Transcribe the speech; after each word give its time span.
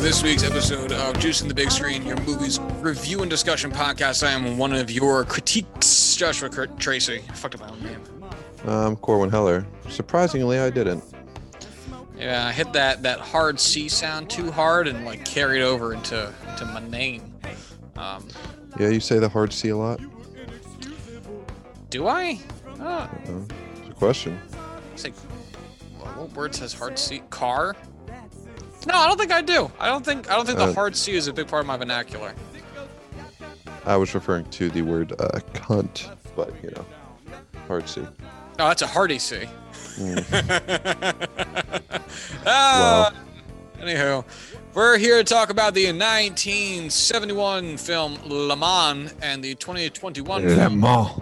to 0.00 0.06
this 0.06 0.22
week's 0.22 0.42
episode 0.42 0.92
of 0.92 1.18
Juice 1.18 1.42
in 1.42 1.48
the 1.48 1.52
Big 1.52 1.70
Screen, 1.70 2.06
your 2.06 2.18
movies 2.22 2.58
review 2.80 3.20
and 3.20 3.28
discussion 3.28 3.70
podcast. 3.70 4.26
I 4.26 4.30
am 4.30 4.56
one 4.56 4.72
of 4.72 4.90
your 4.90 5.26
critiques, 5.26 6.16
Joshua 6.16 6.48
Kurt 6.48 6.78
Tracy. 6.78 7.22
I 7.28 7.32
fucked 7.34 7.56
up 7.56 7.60
my 7.60 7.68
own 7.68 7.82
name. 7.82 8.00
Um, 8.64 8.96
Corwin 8.96 9.28
Heller. 9.30 9.66
Surprisingly, 9.90 10.58
I 10.58 10.70
didn't. 10.70 11.04
Yeah, 12.16 12.46
I 12.46 12.52
hit 12.52 12.72
that 12.72 13.02
that 13.02 13.20
hard 13.20 13.60
C 13.60 13.88
sound 13.88 14.30
too 14.30 14.50
hard 14.50 14.88
and 14.88 15.04
like 15.04 15.24
carried 15.26 15.62
over 15.62 15.92
into 15.92 16.32
into 16.48 16.64
my 16.66 16.80
name. 16.88 17.34
Um, 17.96 18.26
Yeah, 18.78 18.88
you 18.88 19.00
say 19.00 19.18
the 19.18 19.28
hard 19.28 19.52
C 19.52 19.68
a 19.68 19.76
lot. 19.76 20.00
do 21.90 22.06
I? 22.06 22.40
Uh, 22.78 23.06
it's 23.24 23.90
a 23.90 23.94
question. 23.94 24.40
it's 24.94 25.04
like, 25.04 25.16
what 25.98 26.16
what 26.16 26.32
word 26.32 26.54
says 26.54 26.72
hard 26.72 26.98
C? 26.98 27.20
Car? 27.28 27.76
No, 28.86 28.94
I 28.94 29.06
don't 29.08 29.18
think 29.18 29.32
I 29.32 29.42
do. 29.42 29.70
I 29.78 29.88
don't 29.88 30.04
think 30.04 30.30
I 30.30 30.36
don't 30.36 30.46
think 30.46 30.58
the 30.58 30.64
Uh, 30.64 30.72
hard 30.74 30.96
C 30.96 31.12
is 31.14 31.26
a 31.28 31.32
big 31.32 31.48
part 31.48 31.60
of 31.60 31.66
my 31.66 31.76
vernacular. 31.76 32.32
I 33.84 33.96
was 33.96 34.14
referring 34.14 34.44
to 34.46 34.70
the 34.70 34.82
word 34.82 35.12
uh, 35.12 35.38
cunt, 35.54 36.08
but 36.36 36.52
you 36.62 36.70
know, 36.70 36.84
hard 37.68 37.88
C. 37.88 38.02
Oh, 38.02 38.68
that's 38.68 38.82
a 38.82 38.86
hearty 38.86 39.18
C. 39.18 39.44
Mm. 39.96 41.28
Ah, 42.46 43.12
Anywho, 43.78 44.24
we're 44.74 44.98
here 44.98 45.18
to 45.18 45.24
talk 45.24 45.50
about 45.50 45.74
the 45.74 45.86
1971 45.86 47.76
film 47.76 48.18
Le 48.26 48.56
Mans 48.56 49.14
and 49.22 49.42
the 49.42 49.54
2021 49.54 50.42
Le 50.46 50.54
film 50.54 50.80
Mans. 50.80 51.20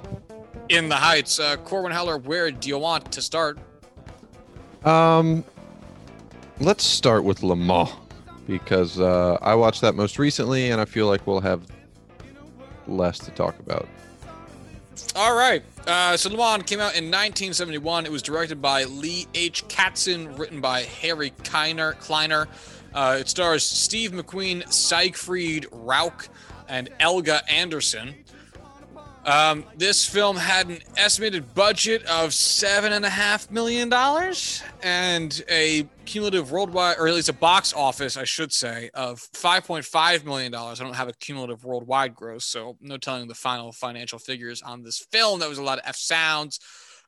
In 0.68 0.88
the 0.88 0.96
Heights. 0.96 1.38
Uh, 1.40 1.56
Corwin 1.58 1.92
Heller, 1.92 2.18
where 2.18 2.50
do 2.50 2.68
you 2.68 2.78
want 2.78 3.10
to 3.12 3.22
start? 3.22 3.58
Um, 4.84 5.44
let's 6.60 6.84
start 6.84 7.24
with 7.24 7.42
Le 7.42 7.88
because 8.46 8.98
uh, 8.98 9.38
I 9.42 9.54
watched 9.54 9.80
that 9.82 9.94
most 9.94 10.18
recently, 10.18 10.70
and 10.70 10.80
I 10.80 10.84
feel 10.84 11.06
like 11.06 11.26
we'll 11.26 11.40
have 11.40 11.66
less 12.86 13.18
to 13.20 13.30
talk 13.30 13.58
about. 13.58 13.86
All 15.14 15.36
right. 15.36 15.62
Uh, 15.86 16.16
so 16.16 16.30
Le 16.30 16.62
came 16.64 16.80
out 16.80 16.96
in 16.96 17.04
1971. 17.04 18.06
It 18.06 18.12
was 18.12 18.22
directed 18.22 18.60
by 18.60 18.84
Lee 18.84 19.26
H. 19.34 19.66
Katzin, 19.68 20.38
written 20.38 20.60
by 20.60 20.82
Harry 20.82 21.30
Kleiner. 21.44 21.92
Kleiner. 21.94 22.48
Uh, 22.94 23.18
it 23.20 23.28
stars 23.28 23.64
Steve 23.64 24.12
McQueen, 24.12 24.70
Siegfried 24.72 25.66
Rauch, 25.70 26.28
and 26.68 26.88
Elga 27.00 27.42
Andersen. 27.50 28.14
Um, 29.24 29.64
this 29.76 30.06
film 30.06 30.38
had 30.38 30.68
an 30.68 30.78
estimated 30.96 31.54
budget 31.54 32.02
of 32.06 32.32
seven 32.32 32.94
and 32.94 33.04
a 33.04 33.10
half 33.10 33.50
million 33.50 33.90
dollars 33.90 34.62
and 34.82 35.44
a 35.50 35.86
cumulative 36.08 36.50
worldwide, 36.50 36.96
or 36.98 37.06
at 37.06 37.14
least 37.14 37.28
a 37.28 37.34
box 37.34 37.74
office, 37.74 38.16
I 38.16 38.24
should 38.24 38.52
say, 38.52 38.90
of 38.94 39.20
five 39.34 39.64
point 39.64 39.84
five 39.84 40.24
million 40.24 40.50
dollars. 40.50 40.80
I 40.80 40.84
don't 40.84 40.94
have 40.94 41.08
a 41.08 41.12
cumulative 41.12 41.64
worldwide 41.64 42.14
gross, 42.14 42.46
so 42.46 42.76
no 42.80 42.96
telling 42.96 43.28
the 43.28 43.34
final 43.34 43.72
financial 43.72 44.18
figures 44.18 44.62
on 44.62 44.82
this 44.82 44.98
film. 45.12 45.38
There 45.38 45.48
was 45.48 45.58
a 45.58 45.62
lot 45.62 45.78
of 45.78 45.84
F 45.86 45.96
sounds. 45.96 46.58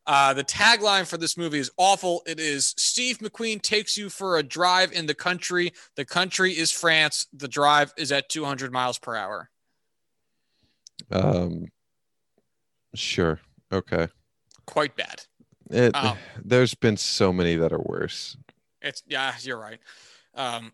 Uh, 0.06 0.34
the 0.34 0.44
tagline 0.44 1.06
for 1.06 1.16
this 1.16 1.36
movie 1.36 1.58
is 1.58 1.70
awful. 1.76 2.22
It 2.26 2.38
is 2.38 2.74
Steve 2.76 3.18
McQueen 3.18 3.60
takes 3.62 3.96
you 3.96 4.10
for 4.10 4.38
a 4.38 4.42
drive 4.42 4.92
in 4.92 5.06
the 5.06 5.14
country. 5.14 5.72
The 5.96 6.04
country 6.04 6.52
is 6.52 6.70
France. 6.70 7.26
The 7.32 7.48
drive 7.48 7.92
is 7.96 8.12
at 8.12 8.28
200 8.28 8.72
miles 8.72 8.98
per 8.98 9.14
hour. 9.16 9.50
Um, 11.10 11.66
sure. 12.94 13.40
Okay. 13.72 14.08
Quite 14.66 14.96
bad. 14.96 15.22
It, 15.70 15.92
Oh. 15.94 16.16
There's 16.44 16.74
been 16.74 16.96
so 16.96 17.32
many 17.32 17.56
that 17.56 17.72
are 17.72 17.82
worse. 17.84 18.36
It's 18.82 19.02
yeah, 19.06 19.34
you're 19.42 19.58
right. 19.58 19.78
Um, 20.34 20.72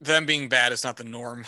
them 0.00 0.26
being 0.26 0.48
bad 0.48 0.72
is 0.72 0.84
not 0.84 0.96
the 0.96 1.04
norm, 1.04 1.44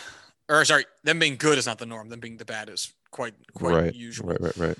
or 0.49 0.63
sorry, 0.65 0.85
them 1.03 1.19
being 1.19 1.37
good 1.37 1.57
is 1.57 1.65
not 1.65 1.79
the 1.79 1.85
norm. 1.85 2.09
Them 2.09 2.19
being 2.19 2.37
the 2.37 2.45
bad 2.45 2.69
is 2.69 2.93
quite 3.11 3.33
quite 3.53 3.75
right. 3.75 3.95
usual. 3.95 4.29
Right. 4.29 4.41
Right. 4.41 4.57
Right. 4.57 4.77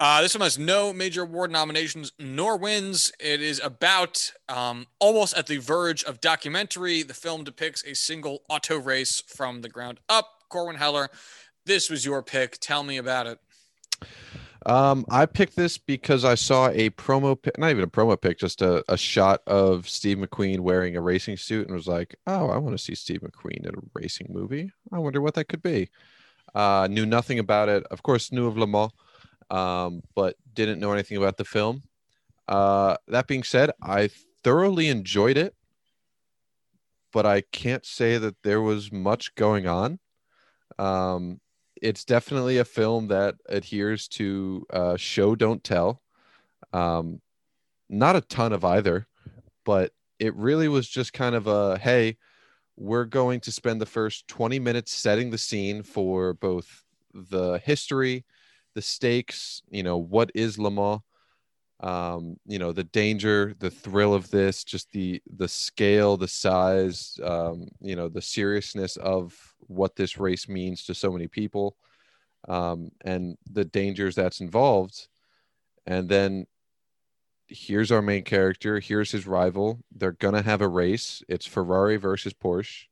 Uh, 0.00 0.22
this 0.22 0.34
one 0.34 0.40
has 0.40 0.58
no 0.58 0.94
major 0.94 1.24
award 1.24 1.50
nominations 1.50 2.10
nor 2.18 2.56
wins. 2.56 3.12
It 3.20 3.42
is 3.42 3.60
about 3.62 4.32
um, 4.48 4.86
almost 4.98 5.36
at 5.36 5.46
the 5.46 5.58
verge 5.58 6.04
of 6.04 6.22
documentary. 6.22 7.02
The 7.02 7.12
film 7.12 7.44
depicts 7.44 7.84
a 7.84 7.94
single 7.94 8.40
auto 8.48 8.78
race 8.78 9.22
from 9.26 9.60
the 9.60 9.68
ground 9.68 10.00
up. 10.08 10.26
Corwin 10.48 10.76
Heller, 10.76 11.10
this 11.66 11.90
was 11.90 12.06
your 12.06 12.22
pick. 12.22 12.56
Tell 12.60 12.82
me 12.82 12.96
about 12.96 13.26
it. 13.26 13.38
Um, 14.66 15.06
I 15.08 15.26
picked 15.26 15.56
this 15.56 15.78
because 15.78 16.24
I 16.24 16.34
saw 16.34 16.68
a 16.68 16.90
promo, 16.90 17.40
pic, 17.40 17.58
not 17.58 17.70
even 17.70 17.84
a 17.84 17.88
promo 17.88 18.20
pic, 18.20 18.38
just 18.38 18.60
a, 18.60 18.84
a 18.92 18.96
shot 18.96 19.40
of 19.46 19.88
Steve 19.88 20.18
McQueen 20.18 20.60
wearing 20.60 20.96
a 20.96 21.00
racing 21.00 21.38
suit 21.38 21.66
and 21.66 21.74
was 21.74 21.86
like, 21.86 22.14
oh, 22.26 22.50
I 22.50 22.58
want 22.58 22.76
to 22.76 22.82
see 22.82 22.94
Steve 22.94 23.20
McQueen 23.20 23.66
in 23.66 23.74
a 23.74 23.78
racing 23.94 24.26
movie. 24.30 24.70
I 24.92 24.98
wonder 24.98 25.20
what 25.20 25.34
that 25.34 25.48
could 25.48 25.62
be. 25.62 25.88
Uh, 26.54 26.88
knew 26.90 27.06
nothing 27.06 27.38
about 27.38 27.68
it. 27.68 27.84
Of 27.90 28.02
course, 28.02 28.32
knew 28.32 28.46
of 28.46 28.58
Le 28.58 28.66
Mans, 28.66 28.92
um, 29.50 30.02
but 30.14 30.36
didn't 30.52 30.80
know 30.80 30.92
anything 30.92 31.16
about 31.16 31.36
the 31.38 31.44
film. 31.44 31.82
Uh, 32.46 32.96
that 33.08 33.26
being 33.26 33.44
said, 33.44 33.70
I 33.82 34.10
thoroughly 34.42 34.88
enjoyed 34.88 35.38
it, 35.38 35.54
but 37.12 37.24
I 37.24 37.42
can't 37.52 37.86
say 37.86 38.18
that 38.18 38.42
there 38.42 38.60
was 38.60 38.92
much 38.92 39.34
going 39.36 39.66
on. 39.66 40.00
Um, 40.78 41.40
it's 41.80 42.04
definitely 42.04 42.58
a 42.58 42.64
film 42.64 43.08
that 43.08 43.36
adheres 43.48 44.08
to 44.08 44.66
uh, 44.70 44.96
show 44.96 45.34
don't 45.34 45.62
tell. 45.64 46.02
Um, 46.72 47.20
not 47.88 48.16
a 48.16 48.20
ton 48.20 48.52
of 48.52 48.64
either 48.64 49.08
but 49.64 49.92
it 50.18 50.34
really 50.36 50.68
was 50.68 50.88
just 50.88 51.12
kind 51.12 51.34
of 51.34 51.46
a 51.46 51.78
hey 51.78 52.16
we're 52.76 53.04
going 53.04 53.40
to 53.40 53.52
spend 53.52 53.80
the 53.80 53.86
first 53.86 54.26
20 54.28 54.58
minutes 54.58 54.92
setting 54.92 55.30
the 55.30 55.38
scene 55.38 55.82
for 55.82 56.34
both 56.34 56.84
the 57.12 57.60
history 57.64 58.24
the 58.74 58.82
stakes 58.82 59.62
you 59.70 59.82
know 59.82 59.98
what 59.98 60.30
is 60.34 60.58
le 60.58 60.70
mans 60.70 61.00
um, 61.80 62.36
you 62.46 62.58
know 62.58 62.72
the 62.72 62.84
danger 62.84 63.54
the 63.58 63.70
thrill 63.70 64.12
of 64.12 64.30
this 64.30 64.64
just 64.64 64.90
the 64.92 65.22
the 65.36 65.48
scale 65.48 66.16
the 66.16 66.28
size 66.28 67.18
um, 67.24 67.68
you 67.80 67.96
know 67.96 68.08
the 68.08 68.22
seriousness 68.22 68.96
of 68.96 69.34
what 69.66 69.96
this 69.96 70.18
race 70.18 70.48
means 70.48 70.84
to 70.84 70.94
so 70.94 71.10
many 71.10 71.26
people 71.26 71.76
um, 72.48 72.90
and 73.04 73.36
the 73.50 73.64
dangers 73.64 74.14
that's 74.14 74.40
involved. 74.40 75.08
And 75.86 76.08
then 76.08 76.46
here's 77.46 77.90
our 77.90 78.00
main 78.00 78.22
character 78.22 78.78
here's 78.78 79.10
his 79.10 79.26
rival 79.26 79.80
they're 79.90 80.12
gonna 80.12 80.40
have 80.40 80.60
a 80.60 80.68
race 80.68 81.20
it's 81.28 81.46
ferrari 81.46 81.96
versus 81.96 82.32
porsche. 82.32 82.84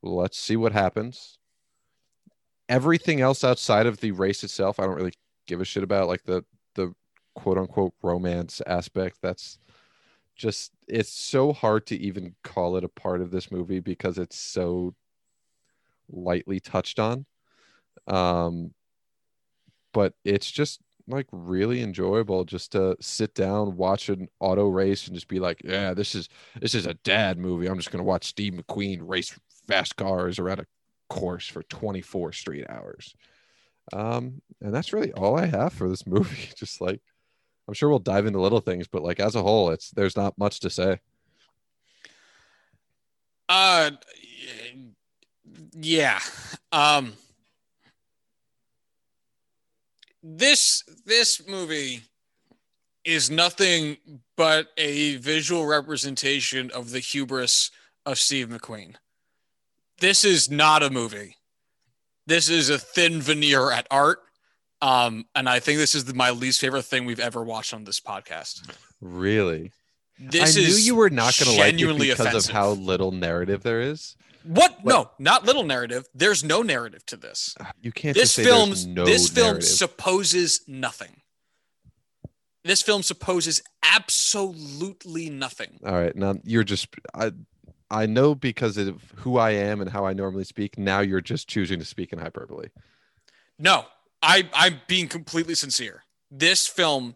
Let's 0.00 0.38
see 0.38 0.54
what 0.54 0.72
happens. 0.72 1.38
Everything 2.68 3.20
else 3.20 3.42
outside 3.42 3.86
of 3.86 3.98
the 3.98 4.12
race 4.12 4.44
itself 4.44 4.78
i 4.78 4.84
don't 4.84 4.94
really 4.94 5.12
give 5.48 5.60
a 5.60 5.64
shit 5.64 5.82
about 5.82 6.06
like 6.06 6.22
the 6.22 6.44
the 6.60 6.61
quote 7.34 7.58
unquote 7.58 7.94
romance 8.02 8.60
aspect 8.66 9.18
that's 9.22 9.58
just 10.36 10.72
it's 10.88 11.12
so 11.12 11.52
hard 11.52 11.86
to 11.86 11.96
even 11.96 12.34
call 12.42 12.76
it 12.76 12.84
a 12.84 12.88
part 12.88 13.20
of 13.20 13.30
this 13.30 13.50
movie 13.50 13.80
because 13.80 14.18
it's 14.18 14.36
so 14.36 14.94
lightly 16.08 16.60
touched 16.60 16.98
on. 16.98 17.26
Um 18.06 18.72
but 19.92 20.14
it's 20.24 20.50
just 20.50 20.80
like 21.08 21.26
really 21.32 21.82
enjoyable 21.82 22.44
just 22.44 22.72
to 22.72 22.96
sit 23.00 23.34
down 23.34 23.76
watch 23.76 24.08
an 24.08 24.28
auto 24.40 24.68
race 24.68 25.06
and 25.06 25.14
just 25.14 25.28
be 25.28 25.40
like 25.40 25.60
yeah 25.64 25.92
this 25.92 26.14
is 26.14 26.28
this 26.60 26.74
is 26.74 26.86
a 26.86 26.94
dad 26.94 27.38
movie. 27.38 27.66
I'm 27.66 27.76
just 27.76 27.90
going 27.90 28.02
to 28.02 28.08
watch 28.08 28.24
steve 28.24 28.54
mcqueen 28.54 29.00
race 29.02 29.38
fast 29.68 29.96
cars 29.96 30.38
around 30.38 30.60
a 30.60 30.66
course 31.10 31.46
for 31.46 31.62
24 31.64 32.32
straight 32.32 32.68
hours. 32.70 33.14
Um 33.92 34.40
and 34.60 34.72
that's 34.74 34.92
really 34.92 35.12
all 35.12 35.36
i 35.38 35.46
have 35.46 35.72
for 35.72 35.88
this 35.88 36.06
movie. 36.06 36.50
Just 36.56 36.80
like 36.80 37.00
i'm 37.68 37.74
sure 37.74 37.88
we'll 37.88 37.98
dive 37.98 38.26
into 38.26 38.40
little 38.40 38.60
things 38.60 38.86
but 38.88 39.02
like 39.02 39.20
as 39.20 39.34
a 39.34 39.42
whole 39.42 39.70
it's 39.70 39.90
there's 39.90 40.16
not 40.16 40.36
much 40.38 40.60
to 40.60 40.70
say 40.70 40.98
Uh, 43.48 43.90
yeah. 45.74 46.20
Um, 46.70 47.12
this 50.22 50.84
this 51.04 51.46
movie 51.46 52.00
is 53.04 53.30
nothing 53.30 53.96
but 54.36 54.68
a 54.78 55.16
visual 55.16 55.66
representation 55.66 56.70
of 56.70 56.90
the 56.90 57.00
hubris 57.00 57.70
of 58.06 58.18
Steve 58.18 58.48
McQueen. 58.48 58.94
This 59.98 60.24
is 60.24 60.50
not 60.50 60.82
a 60.82 60.90
movie. 60.90 61.36
This 62.26 62.48
is 62.48 62.70
a 62.70 62.78
thin 62.78 63.20
veneer 63.20 63.70
at 63.70 63.86
art. 63.90 64.20
Um, 64.82 65.26
and 65.34 65.48
I 65.48 65.60
think 65.60 65.78
this 65.78 65.94
is 65.94 66.04
the, 66.06 66.14
my 66.14 66.30
least 66.30 66.60
favorite 66.60 66.82
thing 66.82 67.04
we've 67.04 67.20
ever 67.20 67.42
watched 67.42 67.72
on 67.72 67.84
this 67.84 68.00
podcast. 68.00 68.68
really 69.00 69.72
This 70.18 70.56
I 70.56 70.60
knew 70.60 70.66
is 70.66 70.86
you 70.86 70.96
were 70.96 71.08
not 71.08 71.38
going 71.38 71.54
to 71.54 71.60
like 71.60 71.74
it 71.80 71.98
because 71.98 72.20
offensive. 72.26 72.50
of 72.50 72.54
how 72.54 72.70
little 72.70 73.12
narrative 73.12 73.62
there 73.62 73.80
is. 73.80 74.16
What? 74.44 74.84
No, 74.84 75.10
not 75.20 75.44
little 75.44 75.62
narrative. 75.62 76.08
There's 76.14 76.42
no 76.42 76.62
narrative 76.62 77.06
to 77.06 77.16
this. 77.16 77.54
You 77.80 77.92
can't 77.92 78.16
This 78.16 78.34
film, 78.34 78.74
no 78.88 79.04
this 79.04 79.28
film 79.28 79.46
narrative. 79.46 79.68
supposes 79.68 80.62
nothing. 80.66 81.20
This 82.64 82.82
film 82.82 83.02
supposes 83.02 83.62
absolutely 83.84 85.30
nothing. 85.30 85.78
All 85.84 85.94
right, 85.94 86.14
now 86.14 86.34
you're 86.44 86.64
just 86.64 86.88
I 87.14 87.32
I 87.90 88.06
know 88.06 88.34
because 88.34 88.76
of 88.78 89.00
who 89.16 89.36
I 89.38 89.50
am 89.50 89.80
and 89.80 89.90
how 89.90 90.06
I 90.06 90.12
normally 90.12 90.44
speak. 90.44 90.78
Now 90.78 91.00
you're 91.00 91.20
just 91.20 91.48
choosing 91.48 91.78
to 91.78 91.84
speak 91.84 92.12
in 92.12 92.18
hyperbole. 92.18 92.68
No, 93.58 93.84
I 94.22 94.48
I'm 94.54 94.80
being 94.86 95.08
completely 95.08 95.54
sincere. 95.54 96.04
This 96.30 96.66
film 96.66 97.14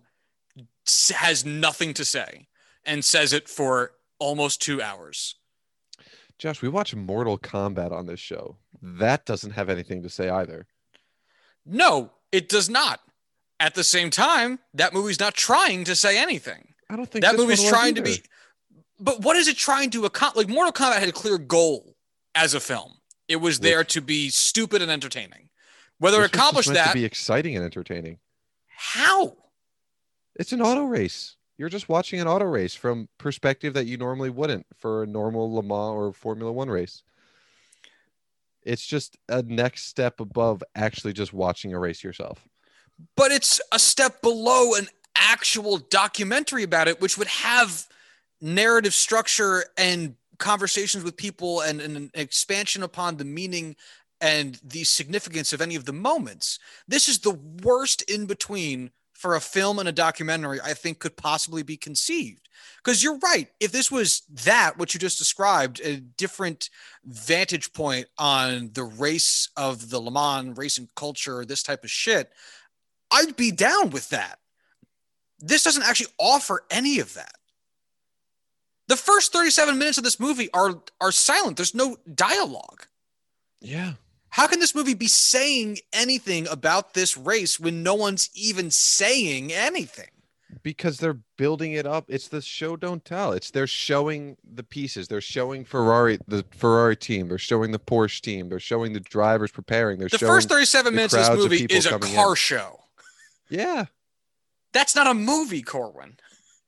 has 1.14 1.44
nothing 1.44 1.94
to 1.94 2.04
say 2.04 2.48
and 2.84 3.04
says 3.04 3.32
it 3.32 3.48
for 3.48 3.92
almost 4.18 4.62
2 4.62 4.80
hours. 4.80 5.34
Josh, 6.38 6.62
we 6.62 6.68
watch 6.68 6.94
Mortal 6.94 7.38
Kombat 7.38 7.92
on 7.92 8.06
this 8.06 8.20
show. 8.20 8.56
That 8.82 9.24
doesn't 9.24 9.52
have 9.52 9.68
anything 9.70 10.02
to 10.02 10.08
say 10.08 10.28
either. 10.28 10.66
No, 11.64 12.12
it 12.30 12.48
does 12.48 12.68
not. 12.68 13.00
At 13.58 13.74
the 13.74 13.84
same 13.84 14.10
time, 14.10 14.58
that 14.74 14.92
movie's 14.92 15.18
not 15.18 15.34
trying 15.34 15.84
to 15.84 15.96
say 15.96 16.18
anything. 16.18 16.74
I 16.90 16.96
don't 16.96 17.10
think 17.10 17.24
That 17.24 17.36
movie's 17.36 17.66
trying 17.66 17.94
to 17.94 18.02
be 18.02 18.22
but 18.98 19.20
what 19.20 19.36
is 19.36 19.48
it 19.48 19.56
trying 19.56 19.90
to 19.90 20.04
accomplish? 20.06 20.46
Like 20.46 20.54
Mortal 20.54 20.72
Kombat 20.72 20.98
had 20.98 21.08
a 21.08 21.12
clear 21.12 21.38
goal 21.38 21.96
as 22.34 22.54
a 22.54 22.60
film. 22.60 22.94
It 23.28 23.36
was 23.36 23.60
there 23.60 23.84
to 23.84 24.00
be 24.00 24.30
stupid 24.30 24.82
and 24.82 24.90
entertaining. 24.90 25.48
Whether 25.98 26.19
This 26.19 26.19
it 26.19 26.22
was 26.22 26.31
just 26.31 26.34
accomplished 26.34 26.69
meant 26.69 26.78
that, 26.78 26.93
to 26.93 26.98
be 26.98 27.04
exciting 27.04 27.56
and 27.56 27.64
entertaining. 27.64 28.19
how? 28.69 29.37
It's 30.34 30.52
an 30.52 30.60
auto 30.60 30.84
race. 30.84 31.37
You're 31.56 31.70
just 31.70 31.88
watching 31.88 32.20
an 32.20 32.28
auto 32.28 32.44
race 32.44 32.75
from 32.75 33.08
perspective 33.16 33.72
that 33.75 33.87
you 33.87 33.96
normally 33.96 34.28
wouldn't 34.28 34.66
for 34.76 35.02
a 35.02 35.06
normal 35.06 35.54
Le 35.54 35.62
Mans 35.62 35.96
or 35.96 36.12
Formula 36.12 36.52
One 36.52 36.69
race. 36.69 37.02
It's 38.62 38.84
just 38.84 39.16
a 39.28 39.43
next 39.43 39.87
step 39.87 40.20
above 40.20 40.62
actually 40.75 41.14
just 41.14 41.32
watching 41.32 41.72
a 41.72 41.78
race 41.78 42.04
yourself. 42.04 42.46
But 43.14 43.31
it's 43.31 43.60
a 43.72 43.78
step 43.78 44.20
below 44.20 44.75
an 44.75 44.88
actual 45.16 45.78
documentary 45.78 46.62
about 46.62 46.88
it, 46.88 47.00
which 47.00 47.16
would 47.16 47.28
have 47.28 47.87
narrative 48.40 48.92
structure 48.92 49.64
and 49.78 50.16
conversations 50.38 51.04
with 51.04 51.16
people 51.16 51.60
and, 51.60 51.81
and 51.81 51.96
an 51.96 52.10
expansion 52.14 52.82
upon 52.82 53.16
the 53.16 53.25
meaning 53.25 53.76
and 54.20 54.58
the 54.62 54.84
significance 54.84 55.52
of 55.52 55.60
any 55.60 55.74
of 55.76 55.84
the 55.84 55.92
moments. 55.92 56.58
This 56.88 57.08
is 57.08 57.18
the 57.18 57.38
worst 57.62 58.02
in 58.02 58.26
between 58.26 58.90
for 59.12 59.34
a 59.34 59.40
film 59.40 59.78
and 59.78 59.88
a 59.88 59.92
documentary 59.92 60.60
I 60.62 60.74
think 60.74 60.98
could 60.98 61.16
possibly 61.16 61.62
be 61.62 61.76
conceived. 61.76 62.48
Because 62.82 63.02
you're 63.02 63.18
right. 63.18 63.48
If 63.60 63.72
this 63.72 63.90
was 63.90 64.22
that, 64.44 64.78
what 64.78 64.94
you 64.94 65.00
just 65.00 65.18
described, 65.18 65.80
a 65.82 65.96
different 65.96 66.70
vantage 67.04 67.72
point 67.72 68.06
on 68.18 68.70
the 68.72 68.84
race 68.84 69.48
of 69.56 69.90
the 69.90 69.98
Le 70.00 70.10
Mans 70.10 70.56
race 70.56 70.78
and 70.78 70.94
culture, 70.94 71.44
this 71.44 71.62
type 71.62 71.82
of 71.84 71.90
shit, 71.90 72.30
I'd 73.10 73.36
be 73.36 73.50
down 73.50 73.90
with 73.90 74.10
that. 74.10 74.38
This 75.38 75.64
doesn't 75.64 75.82
actually 75.82 76.12
offer 76.18 76.64
any 76.70 77.00
of 77.00 77.14
that. 77.14 77.34
The 78.88 78.96
first 78.96 79.32
37 79.32 79.78
minutes 79.78 79.98
of 79.98 80.04
this 80.04 80.20
movie 80.20 80.48
are 80.52 80.80
are 81.00 81.12
silent. 81.12 81.56
There's 81.56 81.74
no 81.74 81.96
dialogue. 82.14 82.86
Yeah. 83.60 83.94
How 84.31 84.46
can 84.46 84.61
this 84.61 84.75
movie 84.75 84.94
be 84.94 85.06
saying 85.08 85.78
anything 85.93 86.46
about 86.49 86.94
this 86.94 87.17
race 87.17 87.58
when 87.58 87.82
no 87.82 87.94
one's 87.94 88.28
even 88.34 88.70
saying 88.70 89.52
anything? 89.52 90.08
Because 90.62 90.99
they're 90.99 91.19
building 91.37 91.73
it 91.73 91.87
up. 91.87 92.06
It's 92.08 92.28
the 92.28 92.40
show 92.40 92.76
don't 92.76 93.05
tell. 93.05 93.32
It's 93.32 93.50
they're 93.50 93.67
showing 93.67 94.37
the 94.44 94.62
pieces. 94.62 95.06
They're 95.08 95.20
showing 95.20 95.64
Ferrari, 95.64 96.19
the 96.26 96.44
Ferrari 96.50 96.96
team. 96.96 97.28
They're 97.28 97.38
showing 97.38 97.70
the 97.73 97.78
Porsche 97.78 98.20
team. 98.20 98.49
They're 98.49 98.58
showing 98.61 98.93
the 98.93 99.00
drivers 99.00 99.52
preparing. 99.52 99.99
They're 99.99 100.08
The 100.08 100.19
first 100.19 100.49
37 100.49 100.93
the 100.93 100.96
minutes 100.96 101.14
of 101.14 101.19
this 101.20 101.26
crowds 101.28 101.44
of 101.44 101.50
movie 101.50 101.64
is 101.70 101.87
a 101.87 101.99
car 101.99 102.31
in. 102.31 102.34
show. 102.37 102.81
Yeah. 103.49 103.87
That's 104.73 104.94
not 104.96 105.06
a 105.06 105.14
movie, 105.14 105.62
Corwin. 105.62 106.17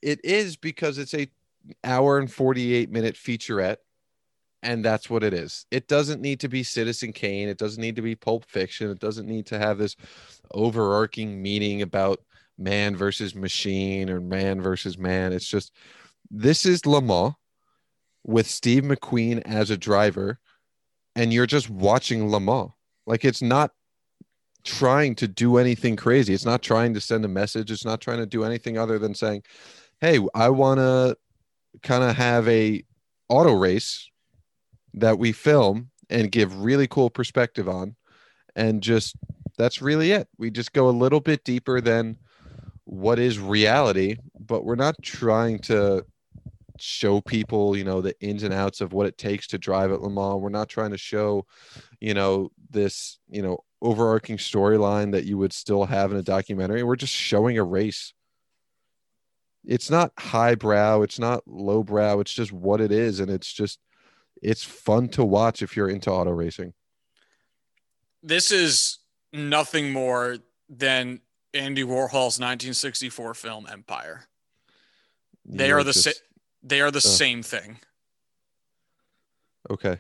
It 0.01 0.25
is 0.25 0.57
because 0.57 0.99
it's 0.99 1.15
a 1.15 1.29
hour 1.85 2.19
and 2.19 2.31
48 2.33 2.91
minute 2.91 3.17
featurette 3.17 3.79
and 4.63 4.85
that's 4.85 5.09
what 5.09 5.23
it 5.23 5.33
is. 5.33 5.67
It 5.71 5.89
doesn't 5.89 6.21
need 6.21 6.41
to 6.41 6.49
be 6.49 6.63
Citizen 6.63 7.13
Kane, 7.13 7.49
it 7.49 7.59
doesn't 7.59 7.81
need 7.81 7.97
to 7.97 8.03
be 8.03 8.15
Pulp 8.15 8.45
Fiction, 8.47 8.91
it 8.91 8.99
doesn't 8.99 9.27
need 9.27 9.47
to 9.47 9.59
have 9.59 9.79
this 9.79 9.97
overarching 10.53 11.41
meaning 11.41 11.83
about 11.83 12.21
man 12.59 12.97
versus 12.97 13.35
machine 13.35 14.11
or 14.11 14.21
man 14.21 14.61
versus 14.61 14.99
man. 14.99 15.33
It's 15.33 15.49
just 15.49 15.73
this 16.31 16.67
is 16.67 16.87
Le 16.87 17.01
Mans 17.01 17.35
with 18.25 18.49
Steve 18.49 18.83
McQueen 18.83 19.43
as 19.47 19.71
a 19.71 19.77
driver 19.77 20.39
and 21.15 21.33
you're 21.33 21.47
just 21.47 21.71
watching 21.71 22.31
Le 22.31 22.41
Mans. 22.41 22.71
Like 23.07 23.25
it's 23.25 23.43
not 23.43 23.73
trying 24.65 25.15
to 25.17 25.29
do 25.29 25.57
anything 25.57 25.97
crazy. 25.97 26.35
It's 26.35 26.45
not 26.45 26.63
trying 26.63 26.95
to 26.95 27.01
send 27.01 27.25
a 27.25 27.29
message. 27.29 27.71
It's 27.71 27.85
not 27.85 28.01
trying 28.01 28.19
to 28.19 28.27
do 28.27 28.45
anything 28.45 28.77
other 28.77 28.99
than 28.99 29.15
saying, 29.15 29.43
"Hey, 30.01 30.21
I 30.35 30.51
want 30.51 30.79
to 30.79 31.17
kind 31.83 32.05
of 32.05 32.17
have 32.17 32.47
a 32.49 32.85
auto 33.29 33.53
race 33.53 34.08
that 35.01 35.19
we 35.19 35.33
film 35.33 35.91
and 36.11 36.33
give 36.33 36.63
really 36.63 36.87
cool 36.87 37.11
perspective 37.11 37.69
on 37.69 37.97
and 38.57 38.83
just 38.83 39.17
that's 39.57 39.83
really 39.83 40.13
it. 40.13 40.29
We 40.39 40.51
just 40.51 40.73
go 40.73 40.89
a 40.89 40.91
little 40.91 41.21
bit 41.21 41.45
deeper 41.45 41.81
than 41.81 42.17
what 42.85 43.19
is 43.19 43.39
reality, 43.39 44.17
but 44.39 44.65
we're 44.65 44.77
not 44.77 44.97
trying 45.03 45.59
to 45.61 46.05
show 46.79 47.21
people, 47.21 47.77
you 47.77 47.85
know, 47.85 48.01
the 48.01 48.19
ins 48.21 48.43
and 48.45 48.55
outs 48.55 48.81
of 48.81 48.93
what 48.93 49.07
it 49.07 49.19
takes 49.19 49.49
to 49.49 49.59
drive 49.59 49.91
at 49.91 50.01
Le 50.01 50.11
Mans. 50.11 50.41
We're 50.41 50.49
not 50.49 50.69
trying 50.69 50.93
to 50.93 50.99
show, 50.99 51.47
you 52.01 52.15
know, 52.15 52.51
this, 52.71 53.19
you 53.29 53.43
know, 53.43 53.59
overarching 53.83 54.39
storyline 54.39 55.13
that 55.13 55.25
you 55.25 55.39
would 55.39 55.53
still 55.53 55.85
have 55.85 56.13
in 56.13 56.19
a 56.19 56.23
documentary. 56.23 56.83
We're 56.83 56.97
just 56.97 57.13
showing 57.15 57.59
a 57.59 57.65
race. 57.65 58.15
It's 59.65 59.91
not 59.91 60.13
highbrow, 60.19 61.03
it's 61.03 61.19
not 61.19 61.43
lowbrow, 61.47 62.21
it's 62.21 62.33
just 62.33 62.53
what 62.53 62.81
it 62.81 62.93
is. 62.93 63.21
And 63.21 63.31
it's 63.31 63.53
just 63.53 63.79
it's 64.43 64.63
fun 64.65 65.09
to 65.11 65.25
watch 65.25 65.63
if 65.63 65.77
you're 65.77 65.89
into 65.89 66.11
auto 66.11 66.31
racing. 66.31 66.73
This 68.23 68.51
is 68.51 68.99
nothing 69.33 69.93
more 69.93 70.39
than 70.69 71.21
Andy 71.55 71.83
Warhol's 71.83 72.39
1964 72.39 73.35
film 73.35 73.67
Empire. 73.71 74.27
They 75.45 75.69
You 75.69 75.77
are 75.77 75.85
the 75.85 75.93
just- 75.93 76.05
sa- 76.05 76.25
they 76.63 76.81
are 76.81 76.91
the 76.91 76.99
uh. 76.99 77.01
same 77.01 77.43
thing. 77.43 77.79
okay. 79.71 79.99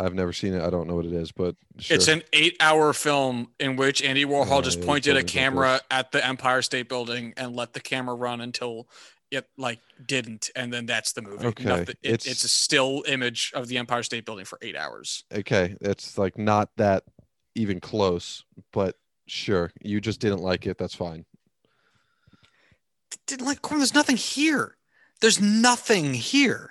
I've 0.00 0.14
never 0.14 0.32
seen 0.32 0.54
it. 0.54 0.62
I 0.62 0.70
don't 0.70 0.86
know 0.86 0.94
what 0.94 1.06
it 1.06 1.12
is, 1.12 1.32
but 1.32 1.56
sure. 1.78 1.96
It's 1.96 2.06
an 2.06 2.22
eight-hour 2.32 2.92
film 2.92 3.50
in 3.58 3.74
which 3.74 4.00
Andy 4.00 4.24
Warhol 4.24 4.58
Oh, 4.58 4.62
just 4.62 4.80
pointed 4.80 5.16
a 5.16 5.24
camera 5.24 5.80
at 5.90 6.12
the 6.12 6.24
Empire 6.24 6.62
State 6.62 6.88
Building 6.88 7.34
and 7.36 7.56
let 7.56 7.72
the 7.72 7.80
camera 7.80 8.14
run 8.14 8.40
until 8.40 8.88
it 9.30 9.46
like 9.56 9.80
didn't, 10.06 10.50
and 10.56 10.72
then 10.72 10.86
that's 10.86 11.12
the 11.12 11.22
movie. 11.22 11.46
Okay, 11.46 11.64
Nothing- 11.64 11.88
it- 12.02 12.12
it's- 12.14 12.26
it's 12.26 12.44
a 12.44 12.48
still 12.48 13.04
image 13.06 13.52
of 13.54 13.68
the 13.68 13.76
Empire 13.78 14.02
State 14.02 14.24
Building 14.24 14.44
for 14.44 14.58
eight 14.62 14.76
hours. 14.76 15.24
okay. 15.32 15.76
It's 15.80 16.16
like 16.18 16.38
not 16.38 16.70
that 16.76 17.04
even 17.54 17.80
close, 17.80 18.44
but 18.72 18.96
sure. 19.26 19.72
You 19.82 20.00
just 20.00 20.20
didn't 20.20 20.40
like 20.40 20.66
it. 20.66 20.78
That's 20.78 20.94
fine. 20.94 21.24
Didn't 23.26 23.46
like 23.46 23.62
Corn. 23.62 23.80
There's 23.80 23.94
nothing 23.94 24.16
here. 24.16 24.76
There's 25.20 25.40
nothing 25.40 26.14
here. 26.14 26.70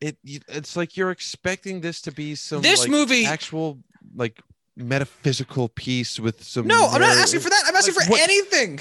It 0.00 0.16
it's 0.24 0.76
like 0.76 0.96
you're 0.96 1.10
expecting 1.10 1.80
this 1.80 2.00
to 2.02 2.12
be 2.12 2.34
some 2.36 2.62
This 2.62 2.80
like, 2.82 2.90
movie- 2.90 3.24
actual 3.26 3.80
like 4.14 4.40
metaphysical 4.76 5.68
piece 5.70 6.20
with 6.20 6.44
some 6.44 6.66
No, 6.68 6.86
I'm 6.88 7.00
not 7.00 7.16
asking 7.16 7.40
for 7.40 7.50
that. 7.50 7.64
I'm 7.66 7.74
asking 7.74 7.94
Like, 7.96 8.04
for 8.06 8.10
what- 8.12 8.20
anything. 8.20 8.78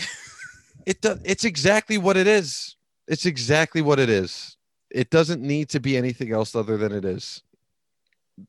it 0.85 1.01
does 1.01 1.19
it's 1.23 1.43
exactly 1.43 1.97
what 1.97 2.17
it 2.17 2.27
is 2.27 2.75
it's 3.07 3.25
exactly 3.25 3.81
what 3.81 3.99
it 3.99 4.09
is. 4.09 4.57
It 4.89 5.09
doesn't 5.09 5.41
need 5.41 5.69
to 5.69 5.79
be 5.79 5.97
anything 5.97 6.31
else 6.31 6.55
other 6.55 6.77
than 6.77 6.91
it 6.91 7.05
is. 7.05 7.41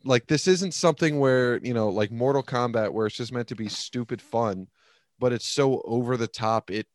Like 0.04 0.26
this 0.26 0.46
isn't 0.46 0.74
something 0.74 1.18
where 1.18 1.58
you 1.58 1.72
know 1.72 1.88
like 1.88 2.10
mortal 2.10 2.42
kombat 2.42 2.92
where 2.92 3.06
it's 3.06 3.16
just 3.16 3.32
meant 3.32 3.48
to 3.48 3.56
be 3.56 3.68
stupid 3.68 4.20
fun 4.20 4.68
but 5.18 5.32
it's 5.32 5.46
so 5.48 5.82
over 5.84 6.16
the 6.16 6.28
top 6.28 6.70
it 6.70 6.86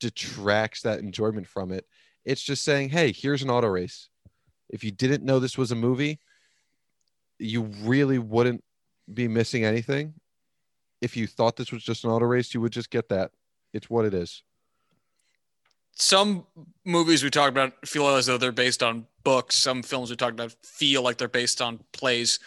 detracts 0.00 0.82
that 0.82 0.98
enjoyment 0.98 1.46
from 1.46 1.70
it. 1.70 1.86
It's 2.24 2.42
just 2.42 2.64
saying 2.64 2.88
hey 2.88 3.12
here's 3.12 3.42
an 3.42 3.50
auto 3.50 3.68
race. 3.68 4.08
If 4.68 4.82
you 4.82 4.90
didn't 4.90 5.22
know 5.22 5.38
this 5.38 5.56
was 5.56 5.70
a 5.70 5.76
movie 5.76 6.18
you 7.38 7.62
really 7.82 8.18
wouldn't 8.18 8.64
be 9.12 9.28
missing 9.28 9.64
anything. 9.64 10.14
If 11.00 11.16
you 11.16 11.26
thought 11.26 11.56
this 11.56 11.70
was 11.70 11.84
just 11.84 12.04
an 12.04 12.10
auto 12.10 12.26
race 12.26 12.52
you 12.52 12.60
would 12.60 12.72
just 12.72 12.90
get 12.90 13.08
that. 13.10 13.30
It's 13.72 13.88
what 13.88 14.04
it 14.04 14.14
is 14.14 14.42
Some 15.96 16.46
movies 16.84 17.24
we 17.24 17.30
talk 17.30 17.48
about 17.48 17.72
feel 17.86 18.06
as 18.08 18.26
though 18.26 18.36
they're 18.38 18.52
based 18.52 18.82
on 18.82 19.06
books. 19.24 19.56
Some 19.56 19.82
films 19.82 20.10
we 20.10 20.16
talk 20.16 20.32
about 20.32 20.52
feel 20.62 21.02
like 21.02 21.16
they're 21.16 21.26
based 21.26 21.62
on 21.62 21.80
plays. 21.92 22.38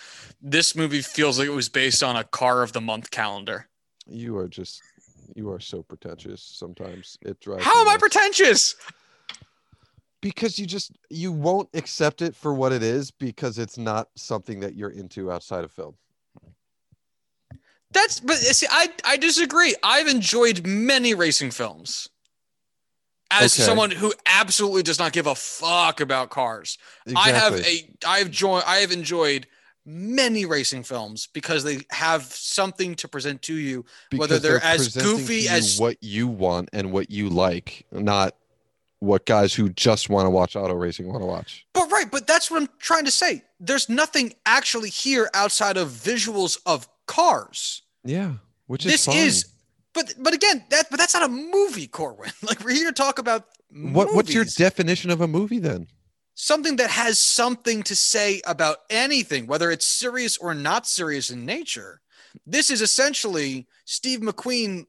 This 0.41 0.75
movie 0.75 1.01
feels 1.01 1.39
like 1.39 1.47
it 1.47 1.51
was 1.51 1.67
based 1.67 2.03
on 2.03 2.15
a 2.15 2.23
car 2.23 2.61
of 2.61 2.73
the 2.73 2.81
month 2.81 3.09
calendar. 3.09 3.67
You 4.05 4.37
are 4.37 4.47
just 4.47 4.81
you 5.35 5.51
are 5.51 5.59
so 5.59 5.81
pretentious 5.81 6.41
sometimes. 6.41 7.17
It 7.21 7.39
drives 7.41 7.63
How 7.63 7.81
am 7.81 7.87
I 7.87 7.97
pretentious? 7.97 8.75
because 10.21 10.59
you 10.59 10.65
just 10.65 10.91
you 11.09 11.31
won't 11.31 11.69
accept 11.73 12.21
it 12.21 12.35
for 12.35 12.53
what 12.53 12.71
it 12.71 12.83
is 12.83 13.11
because 13.11 13.57
it's 13.57 13.77
not 13.77 14.09
something 14.15 14.59
that 14.59 14.75
you're 14.75 14.89
into 14.89 15.31
outside 15.31 15.63
of 15.63 15.71
film. 15.71 15.95
That's 17.91 18.19
but 18.19 18.37
see, 18.37 18.67
I 18.69 18.89
I 19.03 19.17
disagree. 19.17 19.75
I've 19.81 20.07
enjoyed 20.07 20.65
many 20.65 21.15
racing 21.15 21.51
films. 21.51 22.09
As 23.31 23.53
Okay. 23.57 23.63
someone 23.65 23.91
who 23.91 24.13
absolutely 24.25 24.83
does 24.83 25.00
not 25.00 25.13
give 25.13 25.27
a 25.27 25.36
fuck 25.36 26.01
about 26.01 26.29
cars. 26.29 26.77
I 27.15 27.31
have 27.31 27.55
a 27.59 27.89
I've 28.05 28.31
joined 28.31 28.63
I 28.67 28.77
have 28.77 28.91
enjoyed 28.91 29.48
many 29.86 30.45
racing 30.45 30.83
films 30.83 31.27
because 31.33 31.63
they 31.63 31.79
have 31.91 32.24
something 32.24 32.95
to 32.95 33.07
present 33.07 33.41
to 33.43 33.53
you. 33.55 33.86
whether 34.15 34.36
Because 34.36 34.41
they're 34.41 34.63
as 34.63 34.95
goofy 34.95 35.48
as- 35.48 35.79
what 35.79 35.98
you 36.01 36.27
want 36.27 36.69
and 36.74 36.91
what 36.91 37.09
you 37.09 37.29
like, 37.29 37.86
not 37.91 38.36
what 39.00 39.25
guys 39.25 39.53
who 39.53 39.69
just 39.69 40.09
want 40.09 40.25
to 40.25 40.29
watch 40.29 40.55
auto 40.57 40.74
racing 40.74 41.07
want 41.07 41.21
to 41.21 41.25
watch. 41.25 41.65
But 41.74 41.89
right, 41.89 42.12
but 42.12 42.27
that's 42.27 42.51
what 42.51 42.62
I'm 42.62 42.69
trying 42.79 43.05
to 43.05 43.12
say. 43.12 43.43
There's 43.59 43.88
nothing 43.89 44.33
actually 44.45 44.89
here 44.89 45.29
outside 45.33 45.77
of 45.77 45.89
visuals 45.89 46.59
of 46.65 46.88
cars. 47.05 47.81
Yeah, 48.03 48.33
which 48.67 48.86
is 48.86 48.91
this 48.91 49.05
fine. 49.05 49.15
is 49.17 49.45
but 49.93 50.13
but 50.17 50.34
again, 50.34 50.63
that 50.69 50.88
but 50.89 51.00
that's 51.00 51.13
not 51.13 51.24
a 51.24 51.31
movie, 51.31 51.88
Corwin. 51.88 52.31
Like 52.43 52.63
we're 52.63 52.75
here 52.75 52.88
to 52.88 52.93
talk 52.93 53.19
about 53.19 53.46
what. 53.72 54.13
What's 54.13 54.34
your 54.34 54.46
definition 54.46 55.12
of 55.12 55.22
a 55.22 55.27
movie 55.27 55.60
then? 55.60 55.88
something 56.41 56.77
that 56.77 56.89
has 56.89 57.19
something 57.19 57.84
to 57.84 57.93
say 57.93 58.41
about 58.48 58.77
anything, 58.89 59.46
whether 59.46 59.69
it's 59.69 59.86
serious 59.86 60.38
or 60.38 60.53
not 60.53 60.88
serious 60.88 61.29
in 61.29 61.46
nature. 61.46 62.00
This 62.48 62.69
is 62.69 62.81
essentially 62.81 63.67
Steve 63.84 64.22
McQueen 64.22 64.86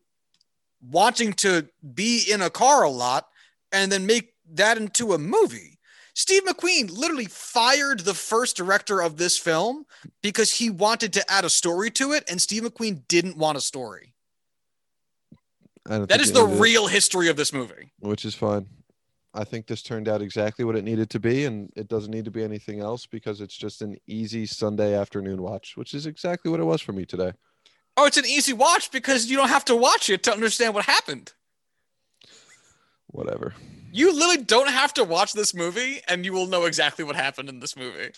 wanting 0.81 1.33
to 1.35 1.69
be 1.93 2.25
in 2.31 2.41
a 2.41 2.51
car 2.51 2.85
a 2.85 2.89
lot 2.89 3.27
and 3.73 3.91
then 3.91 4.07
make 4.07 4.35
that 4.53 4.79
into 4.79 5.13
a 5.13 5.19
movie. 5.19 5.79
Steve 6.15 6.45
McQueen 6.45 6.89
literally 6.89 7.27
fired 7.27 8.01
the 8.01 8.15
first 8.15 8.57
director 8.57 9.03
of 9.03 9.17
this 9.17 9.37
film 9.37 9.87
because 10.23 10.53
he 10.53 10.71
wanted 10.71 11.13
to 11.15 11.31
add 11.31 11.45
a 11.45 11.51
story 11.51 11.91
to 11.91 12.13
it, 12.13 12.31
and 12.31 12.41
Steve 12.41 12.63
McQueen 12.63 13.03
didn't 13.09 13.37
want 13.37 13.59
a 13.59 13.61
story. 13.61 14.15
I 15.89 15.99
don't 15.99 16.09
That 16.09 16.21
is 16.21 16.33
the 16.33 16.47
it, 16.47 16.61
real 16.61 16.87
history 16.87 17.29
of 17.29 17.37
this 17.37 17.53
movie. 17.53 17.93
which 18.01 18.25
is 18.25 18.35
fine. 18.35 18.67
I 19.33 19.45
think 19.45 19.67
this 19.69 19.83
turned 19.83 20.09
out 20.09 20.23
exactly 20.23 20.65
what 20.65 20.75
it 20.77 20.83
needed 20.83 21.09
to 21.11 21.21
be, 21.21 21.45
and 21.45 21.71
it 21.77 21.87
doesn't 21.89 22.11
need 22.11 22.25
to 22.25 22.31
be 22.33 22.43
anything 22.43 22.81
else 22.81 23.07
because 23.07 23.41
it's 23.41 23.57
just 23.57 23.81
an 23.81 23.97
easy 24.09 24.45
Sunday 24.45 24.95
afternoon 24.95 25.41
watch, 25.41 25.77
which 25.77 25.95
is 25.95 26.05
exactly 26.07 26.51
what 26.51 26.59
it 26.59 26.65
was 26.65 26.81
for 26.81 26.93
me 26.93 27.05
today. 27.05 27.33
Oh, 27.97 28.07
it's 28.07 28.17
an 28.17 28.27
easy 28.27 28.53
watch 28.53 28.91
because 28.91 29.31
you 29.31 29.37
don't 29.37 29.49
have 29.49 29.65
to 29.67 29.77
watch 29.77 30.11
it 30.11 30.23
to 30.25 30.33
understand 30.33 30.75
what 30.75 30.85
happened. 30.85 31.33
Whatever. 33.09 33.55
You 33.93 34.13
literally 34.13 34.45
don't 34.45 34.69
have 34.71 34.95
to 34.95 35.05
watch 35.05 35.33
this 35.33 35.53
movie 35.55 36.01
and 36.09 36.25
you 36.25 36.33
will 36.33 36.47
know 36.47 36.65
exactly 36.65 37.05
what 37.05 37.17
happened 37.17 37.49
in 37.49 37.59
this 37.61 37.77
movie. 37.77 38.11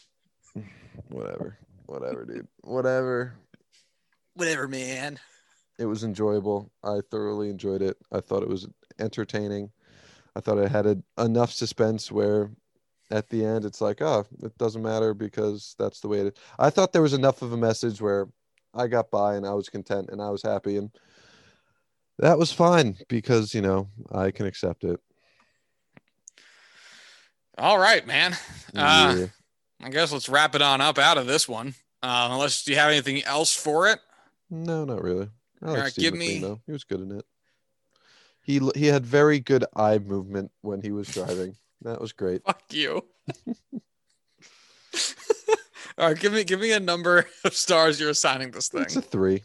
Whatever. 1.08 1.58
Whatever, 1.86 2.24
dude. 2.26 2.48
Whatever. 2.60 3.34
Whatever, 4.34 4.68
man. 4.68 5.18
It 5.82 5.86
was 5.86 6.04
enjoyable. 6.04 6.70
I 6.84 7.00
thoroughly 7.10 7.50
enjoyed 7.50 7.82
it. 7.82 7.96
I 8.12 8.20
thought 8.20 8.44
it 8.44 8.48
was 8.48 8.68
entertaining. 9.00 9.72
I 10.36 10.40
thought 10.40 10.58
it 10.58 10.70
had 10.70 10.86
a, 10.86 11.02
enough 11.18 11.52
suspense 11.52 12.12
where 12.12 12.52
at 13.10 13.28
the 13.28 13.44
end 13.44 13.64
it's 13.64 13.80
like, 13.80 14.00
oh, 14.00 14.24
it 14.44 14.56
doesn't 14.58 14.80
matter 14.80 15.12
because 15.12 15.74
that's 15.80 15.98
the 15.98 16.06
way 16.06 16.20
it 16.20 16.26
is. 16.26 16.32
I 16.56 16.70
thought 16.70 16.92
there 16.92 17.02
was 17.02 17.14
enough 17.14 17.42
of 17.42 17.52
a 17.52 17.56
message 17.56 18.00
where 18.00 18.28
I 18.72 18.86
got 18.86 19.10
by 19.10 19.34
and 19.34 19.44
I 19.44 19.54
was 19.54 19.68
content 19.68 20.10
and 20.12 20.22
I 20.22 20.30
was 20.30 20.40
happy 20.40 20.76
and 20.76 20.88
that 22.20 22.38
was 22.38 22.52
fine 22.52 22.96
because, 23.08 23.52
you 23.52 23.60
know, 23.60 23.88
I 24.12 24.30
can 24.30 24.46
accept 24.46 24.84
it. 24.84 25.00
All 27.58 27.80
right, 27.80 28.06
man. 28.06 28.36
Uh, 28.76 29.16
Yeah. 29.18 29.26
I 29.84 29.90
guess 29.90 30.12
let's 30.12 30.28
wrap 30.28 30.54
it 30.54 30.62
on 30.62 30.80
up 30.80 30.96
out 30.96 31.18
of 31.18 31.26
this 31.26 31.48
one. 31.48 31.74
Uh, 32.04 32.28
unless 32.30 32.68
you 32.68 32.76
have 32.76 32.90
anything 32.90 33.24
else 33.24 33.52
for 33.52 33.88
it. 33.88 33.98
No, 34.48 34.84
not 34.84 35.02
really. 35.02 35.28
Alright, 35.64 35.92
Steve 35.92 36.02
give 36.12 36.14
me- 36.14 36.40
though. 36.40 36.60
He 36.66 36.72
was 36.72 36.84
good 36.84 37.00
in 37.00 37.12
it. 37.12 37.24
He 38.44 38.60
he 38.74 38.86
had 38.86 39.06
very 39.06 39.38
good 39.38 39.64
eye 39.76 39.98
movement 39.98 40.50
when 40.62 40.82
he 40.82 40.90
was 40.92 41.08
driving. 41.08 41.56
That 41.84 42.00
was 42.00 42.12
great. 42.12 42.44
Fuck 42.44 42.62
you. 42.70 43.04
All 45.98 46.06
right, 46.08 46.18
give 46.18 46.32
me 46.32 46.44
give 46.44 46.60
me 46.60 46.70
a 46.72 46.80
number 46.80 47.26
of 47.44 47.54
stars 47.54 47.98
you're 48.00 48.10
assigning 48.10 48.50
this 48.52 48.68
thing. 48.68 48.82
It's 48.82 48.96
a 48.96 49.02
three. 49.02 49.42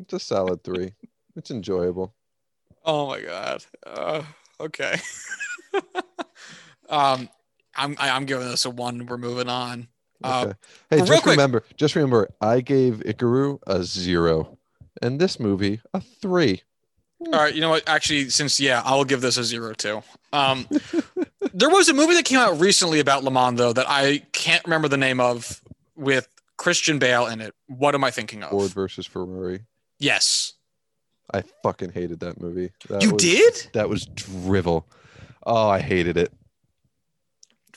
It's 0.00 0.12
a 0.12 0.18
solid 0.18 0.64
three. 0.64 0.94
It's 1.36 1.50
enjoyable. 1.50 2.14
Oh 2.84 3.06
my 3.08 3.20
god. 3.20 3.64
Uh, 3.86 4.22
okay. 4.60 4.98
um, 6.88 7.28
I'm 7.76 7.96
I- 7.98 8.10
I'm 8.10 8.24
giving 8.24 8.48
this 8.48 8.64
a 8.64 8.70
one. 8.70 9.06
We're 9.06 9.18
moving 9.18 9.48
on. 9.48 9.88
Uh, 10.22 10.44
Okay. 10.46 10.52
hey, 10.90 10.98
just 11.00 11.22
quick- 11.22 11.36
remember, 11.36 11.64
just 11.76 11.94
remember, 11.96 12.30
I 12.40 12.60
gave 12.62 12.94
Ikaru 13.04 13.58
a 13.66 13.82
zero, 13.84 14.53
and 15.02 15.20
this 15.20 15.38
movie 15.38 15.80
a 15.92 16.00
three. 16.00 16.62
All 17.20 17.32
right, 17.32 17.54
you 17.54 17.60
know 17.60 17.70
what? 17.70 17.88
Actually, 17.88 18.28
since 18.30 18.60
yeah, 18.60 18.82
I 18.84 18.94
will 18.94 19.04
give 19.04 19.20
this 19.20 19.36
a 19.36 19.44
zero 19.44 19.72
too. 19.72 20.02
Um, 20.32 20.66
there 21.54 21.70
was 21.70 21.88
a 21.88 21.94
movie 21.94 22.14
that 22.14 22.24
came 22.24 22.38
out 22.38 22.58
recently 22.60 23.00
about 23.00 23.24
Le 23.24 23.30
Mans 23.30 23.56
though 23.56 23.72
that 23.72 23.86
I 23.88 24.22
can't 24.32 24.64
remember 24.64 24.88
the 24.88 24.96
name 24.96 25.20
of 25.20 25.62
with 25.96 26.28
Christian 26.56 26.98
Bale 26.98 27.26
in 27.26 27.40
it. 27.40 27.54
What 27.66 27.94
am 27.94 28.04
I 28.04 28.10
thinking 28.10 28.42
of? 28.42 28.50
Ford 28.50 28.70
versus 28.70 29.06
Ferrari. 29.06 29.60
Yes, 29.98 30.54
I 31.32 31.42
fucking 31.62 31.92
hated 31.92 32.20
that 32.20 32.40
movie. 32.40 32.70
That 32.88 33.02
you 33.02 33.12
was, 33.12 33.22
did. 33.22 33.68
That 33.72 33.88
was 33.88 34.06
drivel. 34.06 34.86
Oh, 35.46 35.68
I 35.68 35.80
hated 35.80 36.16
it. 36.16 36.32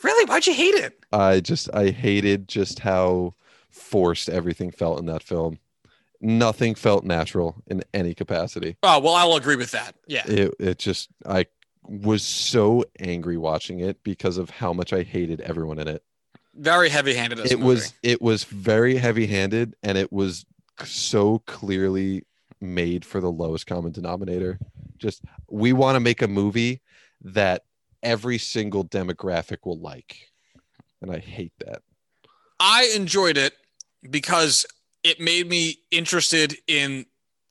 Really? 0.03 0.25
Why'd 0.25 0.47
you 0.47 0.53
hate 0.53 0.75
it? 0.75 0.99
I 1.11 1.39
just 1.39 1.73
I 1.73 1.89
hated 1.89 2.47
just 2.47 2.79
how 2.79 3.35
forced 3.69 4.29
everything 4.29 4.71
felt 4.71 4.99
in 4.99 5.05
that 5.07 5.23
film. 5.23 5.59
Nothing 6.19 6.75
felt 6.75 7.03
natural 7.03 7.61
in 7.67 7.83
any 7.93 8.13
capacity. 8.13 8.77
Oh 8.83 8.99
well, 8.99 9.13
I 9.13 9.23
will 9.25 9.37
agree 9.37 9.55
with 9.55 9.71
that. 9.71 9.95
Yeah. 10.07 10.23
It 10.25 10.53
it 10.59 10.79
just 10.79 11.09
I 11.25 11.45
was 11.83 12.23
so 12.23 12.83
angry 12.99 13.37
watching 13.37 13.79
it 13.79 14.03
because 14.03 14.37
of 14.37 14.49
how 14.49 14.73
much 14.73 14.93
I 14.93 15.03
hated 15.03 15.41
everyone 15.41 15.79
in 15.79 15.87
it. 15.87 16.03
Very 16.55 16.89
heavy-handed. 16.89 17.39
As 17.39 17.51
it 17.51 17.59
was 17.59 17.93
it 18.01 18.21
was 18.21 18.43
very 18.43 18.97
heavy-handed 18.97 19.75
and 19.83 19.97
it 19.97 20.11
was 20.11 20.45
so 20.83 21.39
clearly 21.45 22.23
made 22.59 23.05
for 23.05 23.21
the 23.21 23.31
lowest 23.31 23.67
common 23.67 23.91
denominator. 23.91 24.59
Just 24.97 25.21
we 25.49 25.73
want 25.73 25.95
to 25.95 25.99
make 25.99 26.21
a 26.21 26.27
movie 26.27 26.81
that 27.21 27.63
every 28.01 28.37
single 28.37 28.83
demographic 28.83 29.57
will 29.65 29.79
like. 29.79 30.29
And 31.01 31.11
I 31.11 31.19
hate 31.19 31.53
that. 31.59 31.83
I 32.59 32.91
enjoyed 32.95 33.37
it 33.37 33.53
because 34.09 34.65
it 35.07 35.21
made 35.21 35.47
me 35.47 35.77
interested 35.89 36.57
in 36.67 37.05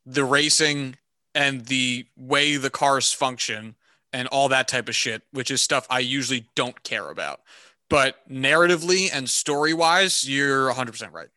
the 0.04 0.24
racing 0.24 0.96
and 1.34 1.64
the 1.66 2.06
way 2.14 2.56
the 2.56 2.68
cars 2.68 3.14
function 3.14 3.74
and 4.12 4.28
all 4.28 4.48
that 4.48 4.68
type 4.68 4.88
of 4.90 4.94
shit, 4.94 5.22
which 5.32 5.50
is 5.50 5.62
stuff 5.62 5.86
I 5.88 6.00
usually 6.00 6.46
don't 6.54 6.82
care 6.82 7.08
about. 7.08 7.40
But 7.88 8.16
narratively 8.30 9.08
and 9.10 9.28
story 9.30 9.72
wise, 9.72 10.28
you're 10.28 10.70
100% 10.70 11.12
right. 11.12 11.28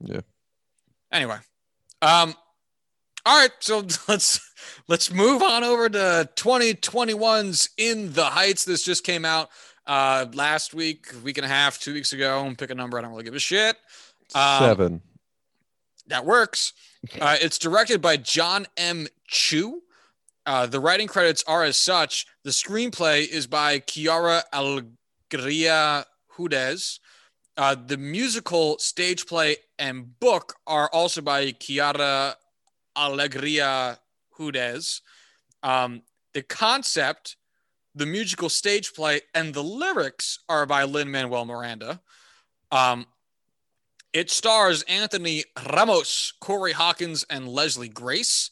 Yeah. 0.00 0.20
Anyway, 1.10 1.38
um, 2.02 2.34
all 3.24 3.40
right, 3.40 3.52
so 3.60 3.86
let's 4.08 4.40
let's 4.86 5.10
move 5.10 5.42
on 5.42 5.64
over 5.64 5.88
to 5.88 6.28
2021's 6.36 7.70
In 7.78 8.12
the 8.12 8.24
Heights. 8.24 8.66
This 8.66 8.84
just 8.84 9.02
came 9.02 9.24
out 9.24 9.48
uh 9.86 10.26
last 10.34 10.74
week, 10.74 11.06
week 11.22 11.38
and 11.38 11.44
a 11.44 11.48
half, 11.48 11.78
two 11.78 11.94
weeks 11.94 12.12
ago. 12.12 12.52
Pick 12.58 12.70
a 12.70 12.74
number, 12.74 12.98
I 12.98 13.02
don't 13.02 13.12
really 13.12 13.24
give 13.24 13.34
a 13.34 13.38
shit. 13.38 13.76
Um, 14.34 14.58
Seven. 14.58 15.02
That 16.08 16.24
works. 16.24 16.72
Uh, 17.20 17.36
it's 17.40 17.58
directed 17.58 18.00
by 18.00 18.16
John 18.16 18.66
M. 18.76 19.06
Chu. 19.26 19.82
Uh, 20.46 20.66
the 20.66 20.80
writing 20.80 21.08
credits 21.08 21.42
are 21.46 21.64
as 21.64 21.76
such. 21.76 22.26
The 22.42 22.50
screenplay 22.50 23.26
is 23.26 23.46
by 23.46 23.80
Quiara 23.80 24.42
Alegria 24.52 26.04
Hudes. 26.36 26.98
Uh, 27.56 27.76
the 27.86 27.96
musical, 27.96 28.78
stage 28.78 29.26
play, 29.26 29.56
and 29.78 30.18
book 30.18 30.56
are 30.66 30.90
also 30.92 31.20
by 31.20 31.52
Quiara 31.52 32.34
Alegria 32.96 33.98
Hudes. 34.36 35.00
Um, 35.62 36.02
the 36.34 36.42
concept, 36.42 37.36
the 37.94 38.06
musical 38.06 38.48
stage 38.48 38.92
play, 38.92 39.20
and 39.34 39.54
the 39.54 39.62
lyrics 39.62 40.40
are 40.48 40.66
by 40.66 40.84
Lin 40.84 41.10
Manuel 41.10 41.44
Miranda. 41.44 42.00
Um, 42.70 43.06
it 44.14 44.30
stars 44.30 44.82
Anthony 44.84 45.42
Ramos, 45.74 46.32
Corey 46.40 46.72
Hawkins, 46.72 47.26
and 47.28 47.48
Leslie 47.48 47.88
Grace. 47.88 48.50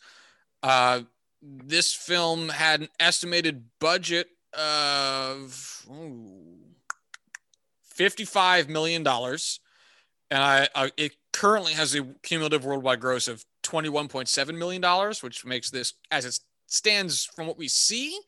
Uh, 0.63 1.03
this 1.41 1.95
film 1.95 2.51
had 2.51 2.81
an 2.81 2.89
estimated 2.99 3.65
budget 3.81 4.27
of 4.53 5.87
ooh, 5.89 6.59
$55 7.97 8.69
million. 8.69 9.07
And 9.07 10.43
I, 10.43 10.69
I, 10.75 10.91
it 10.97 11.13
currently 11.33 11.75
has 11.75 11.95
a 11.95 12.03
cumulative 12.23 12.65
worldwide 12.65 13.01
gross 13.01 13.29
of 13.29 13.45
$21.7 13.63 14.59
million, 14.59 14.83
which 15.21 15.45
makes 15.45 15.71
this, 15.71 15.95
as 16.11 16.25
it 16.25 16.41
stands 16.67 17.25
from 17.25 17.47
what 17.47 17.59
we 17.59 17.69
see, 17.69 18.19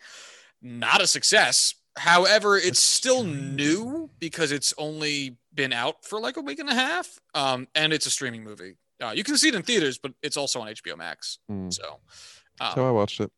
not 0.63 1.03
a 1.03 1.07
success. 1.07 1.75
However, 1.97 2.57
it's 2.57 2.81
still 2.81 3.25
new 3.25 4.11
because 4.19 4.53
it's 4.53 4.73
only 4.79 5.39
been 5.55 5.73
out 5.73 6.05
for 6.05 6.21
like 6.21 6.37
a 6.37 6.41
week 6.41 6.59
and 6.59 6.69
a 6.69 6.75
half. 6.75 7.19
Um, 7.35 7.69
and 7.75 7.93
it's 7.93 8.07
a 8.07 8.11
streaming 8.11 8.43
movie. 8.45 8.77
Uh, 9.03 9.13
you 9.15 9.25
can 9.25 9.37
see 9.37 9.49
it 9.49 9.55
in 9.55 9.63
theaters, 9.63 9.99
but 9.99 10.13
it's 10.23 10.37
also 10.37 10.61
on 10.61 10.69
HBO 10.69 10.97
Max. 10.97 11.39
Mm. 11.51 11.73
So, 11.73 12.01
um, 12.61 12.73
how 12.75 12.87
I 12.87 12.91
watched 12.91 13.21
it. 13.21 13.31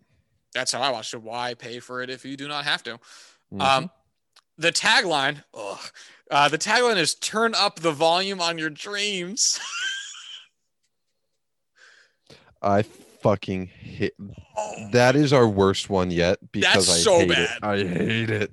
that's 0.52 0.72
how 0.72 0.80
I 0.82 0.90
watched 0.90 1.14
it. 1.14 1.22
Why 1.22 1.54
pay 1.54 1.80
for 1.80 2.02
it 2.02 2.10
if 2.10 2.24
you 2.24 2.36
do 2.36 2.46
not 2.48 2.64
have 2.64 2.82
to? 2.84 2.98
Mhm. 3.52 3.60
Um, 3.62 3.90
the 4.58 4.72
tagline, 4.72 5.42
ugh, 5.54 5.78
uh, 6.30 6.48
the 6.48 6.58
tagline 6.58 6.96
is 6.96 7.14
"Turn 7.14 7.54
up 7.54 7.80
the 7.80 7.92
volume 7.92 8.40
on 8.40 8.58
your 8.58 8.70
dreams." 8.70 9.58
I 12.62 12.82
fucking 12.82 13.66
hate 13.66 14.14
Oh, 14.56 14.88
that 14.92 15.16
is 15.16 15.32
our 15.32 15.46
worst 15.48 15.90
one 15.90 16.10
yet 16.10 16.38
because 16.52 16.86
That's 16.86 17.00
I 17.00 17.02
so 17.02 17.18
hate 17.20 17.28
bad. 17.28 17.56
it. 17.56 17.64
I 17.64 17.76
hate 17.78 18.30
it. 18.30 18.52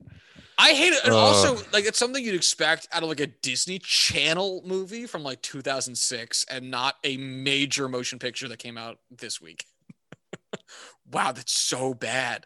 I 0.64 0.74
hate 0.74 0.94
it, 0.94 1.04
and 1.04 1.14
Ugh. 1.14 1.20
also 1.20 1.62
like 1.74 1.84
it's 1.84 2.00
something 2.00 2.24
you'd 2.24 2.36
expect 2.36 2.88
out 2.94 3.04
of 3.04 3.10
like 3.10 3.20
a 3.20 3.28
Disney 3.28 3.80
Channel 3.80 4.64
movie 4.66 5.06
from 5.06 5.22
like 5.22 5.42
2006, 5.42 6.46
and 6.50 6.72
not 6.72 6.96
a 7.04 7.18
major 7.18 7.90
motion 7.90 8.18
picture 8.18 8.48
that 8.48 8.60
came 8.60 8.78
out 8.78 8.98
this 9.12 9.42
week. 9.42 9.66
wow, 11.12 11.34
that's 11.34 11.52
so 11.52 11.94
bad. 11.94 12.46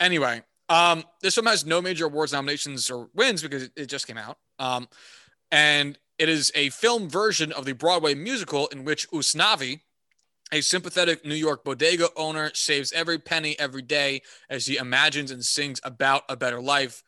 Anyway, 0.00 0.42
um, 0.68 1.04
this 1.20 1.36
film 1.36 1.46
has 1.46 1.64
no 1.64 1.80
major 1.80 2.06
awards 2.06 2.32
nominations 2.32 2.90
or 2.90 3.08
wins 3.14 3.42
because 3.42 3.62
it, 3.62 3.72
it 3.76 3.86
just 3.86 4.08
came 4.08 4.18
out. 4.18 4.38
Um, 4.58 4.88
and 5.52 5.96
it 6.18 6.28
is 6.28 6.50
a 6.56 6.70
film 6.70 7.08
version 7.08 7.52
of 7.52 7.64
the 7.64 7.74
Broadway 7.74 8.16
musical 8.16 8.66
in 8.68 8.84
which 8.84 9.08
Usnavi, 9.10 9.82
a 10.50 10.62
sympathetic 10.62 11.24
New 11.24 11.36
York 11.36 11.62
bodega 11.62 12.08
owner, 12.16 12.50
saves 12.54 12.90
every 12.90 13.20
penny 13.20 13.56
every 13.60 13.82
day 13.82 14.22
as 14.50 14.66
he 14.66 14.78
imagines 14.78 15.30
and 15.30 15.44
sings 15.44 15.80
about 15.84 16.24
a 16.28 16.36
better 16.36 16.60
life. 16.60 17.04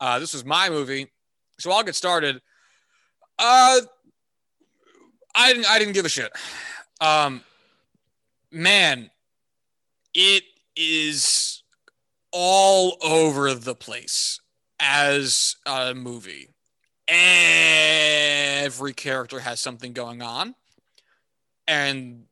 Uh, 0.00 0.18
this 0.18 0.32
was 0.32 0.44
my 0.44 0.68
movie, 0.68 1.10
so 1.58 1.70
I'll 1.70 1.82
get 1.82 1.94
started. 1.94 2.40
Uh, 3.38 3.80
I 5.34 5.52
didn't. 5.52 5.70
I 5.70 5.78
didn't 5.78 5.94
give 5.94 6.04
a 6.04 6.08
shit. 6.08 6.32
Um, 7.00 7.42
man, 8.50 9.10
it 10.14 10.44
is 10.74 11.62
all 12.32 12.96
over 13.02 13.54
the 13.54 13.74
place 13.74 14.40
as 14.80 15.56
a 15.66 15.94
movie. 15.94 16.48
Every 17.08 18.92
character 18.92 19.40
has 19.40 19.60
something 19.60 19.92
going 19.92 20.22
on, 20.22 20.54
and 21.68 22.24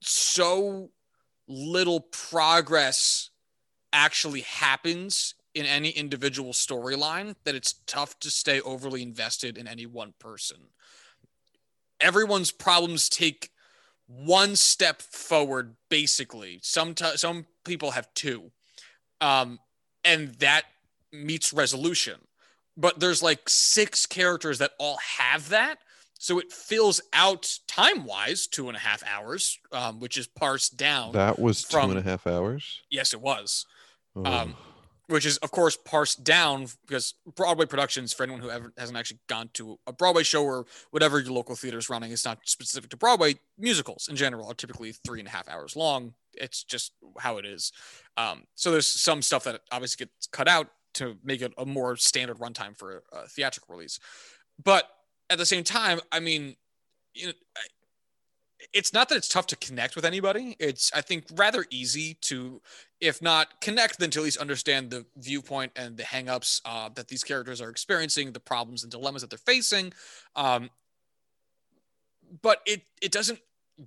so 0.00 0.90
little 1.48 2.00
progress 2.00 3.30
actually 3.92 4.40
happens 4.40 5.34
in 5.54 5.66
any 5.66 5.90
individual 5.90 6.52
storyline 6.52 7.34
that 7.44 7.54
it's 7.54 7.74
tough 7.86 8.18
to 8.20 8.30
stay 8.30 8.60
overly 8.62 9.02
invested 9.02 9.58
in 9.58 9.68
any 9.68 9.86
one 9.86 10.14
person. 10.18 10.56
Everyone's 12.00 12.50
problems 12.50 13.08
take 13.08 13.50
one 14.06 14.56
step 14.56 15.00
forward, 15.02 15.76
basically. 15.88 16.58
Some 16.62 16.94
t- 16.94 17.16
some 17.16 17.46
people 17.64 17.92
have 17.92 18.12
two, 18.14 18.50
um, 19.20 19.60
and 20.04 20.34
that 20.36 20.64
meets 21.12 21.52
resolution. 21.52 22.18
But 22.76 22.98
there's 23.00 23.22
like 23.22 23.48
six 23.48 24.06
characters 24.06 24.58
that 24.58 24.72
all 24.78 24.98
have 25.18 25.50
that, 25.50 25.78
so 26.18 26.38
it 26.40 26.50
fills 26.52 27.00
out 27.12 27.58
time 27.68 28.04
wise 28.04 28.46
two 28.48 28.66
and 28.68 28.76
a 28.76 28.80
half 28.80 29.02
hours, 29.06 29.58
um, 29.70 30.00
which 30.00 30.16
is 30.16 30.26
parsed 30.26 30.76
down. 30.76 31.12
That 31.12 31.38
was 31.38 31.62
two 31.62 31.70
From- 31.70 31.90
and 31.90 31.98
a 31.98 32.02
half 32.02 32.26
hours. 32.26 32.80
yes, 32.90 33.12
it 33.14 33.20
was 33.20 33.66
Oh. 34.16 34.24
Um, 34.24 34.56
which 35.12 35.26
is 35.26 35.36
of 35.38 35.50
course 35.50 35.76
parsed 35.76 36.24
down 36.24 36.66
because 36.86 37.14
Broadway 37.36 37.66
productions, 37.66 38.12
for 38.12 38.22
anyone 38.22 38.40
who 38.40 38.50
ever 38.50 38.72
hasn't 38.76 38.98
actually 38.98 39.18
gone 39.28 39.50
to 39.54 39.78
a 39.86 39.92
Broadway 39.92 40.22
show 40.22 40.42
or 40.42 40.66
whatever 40.90 41.20
your 41.20 41.32
local 41.32 41.54
theater 41.54 41.78
is 41.78 41.90
running, 41.90 42.10
it's 42.10 42.24
not 42.24 42.38
specific 42.44 42.90
to 42.90 42.96
Broadway. 42.96 43.34
Musicals 43.58 44.08
in 44.08 44.16
general 44.16 44.48
are 44.48 44.54
typically 44.54 44.92
three 44.92 45.20
and 45.20 45.28
a 45.28 45.30
half 45.30 45.48
hours 45.48 45.76
long. 45.76 46.14
It's 46.34 46.64
just 46.64 46.92
how 47.18 47.36
it 47.36 47.44
is. 47.44 47.72
Um, 48.16 48.44
so 48.54 48.70
there's 48.70 48.86
some 48.86 49.22
stuff 49.22 49.44
that 49.44 49.60
obviously 49.70 50.06
gets 50.06 50.26
cut 50.26 50.48
out 50.48 50.68
to 50.94 51.16
make 51.22 51.42
it 51.42 51.52
a 51.58 51.66
more 51.66 51.96
standard 51.96 52.38
runtime 52.38 52.76
for 52.76 53.02
a 53.12 53.28
theatrical 53.28 53.74
release. 53.74 53.98
But 54.62 54.88
at 55.30 55.38
the 55.38 55.46
same 55.46 55.64
time, 55.64 56.00
I 56.10 56.20
mean, 56.20 56.56
you 57.14 57.28
know, 57.28 57.32
it's 58.72 58.92
not 58.92 59.08
that 59.08 59.16
it's 59.16 59.28
tough 59.28 59.46
to 59.48 59.56
connect 59.56 59.96
with 59.96 60.04
anybody. 60.04 60.56
It's 60.58 60.90
I 60.94 61.00
think 61.00 61.24
rather 61.34 61.66
easy 61.70 62.14
to 62.22 62.60
if 63.00 63.20
not 63.20 63.60
connect, 63.60 63.98
then 63.98 64.10
to 64.10 64.20
at 64.20 64.24
least 64.24 64.38
understand 64.38 64.90
the 64.90 65.04
viewpoint 65.16 65.72
and 65.74 65.96
the 65.96 66.04
hangups 66.04 66.60
uh, 66.64 66.88
that 66.94 67.08
these 67.08 67.24
characters 67.24 67.60
are 67.60 67.68
experiencing, 67.68 68.32
the 68.32 68.40
problems 68.40 68.84
and 68.84 68.92
dilemmas 68.92 69.22
that 69.22 69.30
they're 69.30 69.38
facing. 69.38 69.92
Um, 70.36 70.70
but 72.40 72.60
it 72.64 72.82
it 73.00 73.12
doesn't 73.12 73.40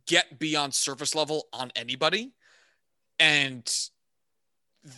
get 0.06 0.38
beyond 0.38 0.74
surface 0.74 1.16
level 1.16 1.48
on 1.54 1.72
anybody, 1.76 2.34
and 3.20 3.72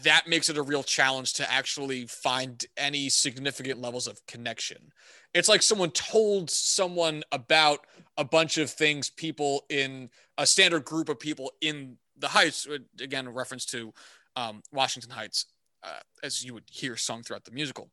that 0.04 0.28
makes 0.28 0.50
it 0.50 0.58
a 0.58 0.62
real 0.62 0.84
challenge 0.84 1.34
to 1.34 1.50
actually 1.50 2.06
find 2.08 2.66
any 2.76 3.08
significant 3.08 3.80
levels 3.80 4.06
of 4.06 4.26
connection. 4.28 4.92
It's 5.34 5.48
like 5.48 5.62
someone 5.62 5.92
told 5.92 6.50
someone 6.50 7.24
about 7.32 7.88
a 8.18 8.26
bunch 8.26 8.58
of 8.58 8.70
things 8.70 9.10
people 9.10 9.64
in 9.70 10.10
a 10.38 10.46
standard 10.46 10.84
group 10.84 11.08
of 11.08 11.20
people 11.20 11.54
in 11.62 11.98
the 12.18 12.28
Heights, 12.28 12.68
uh, 12.68 12.80
again, 13.00 13.28
a 13.28 13.32
reference 13.32 13.66
to 13.68 13.94
um, 14.36 14.62
Washington 14.74 15.12
Heights, 15.12 15.46
uh, 15.84 16.00
as 16.22 16.44
you 16.44 16.54
would 16.54 16.66
hear 16.70 16.98
sung 16.98 17.24
throughout 17.24 17.46
the 17.46 17.52
musical. 17.52 17.90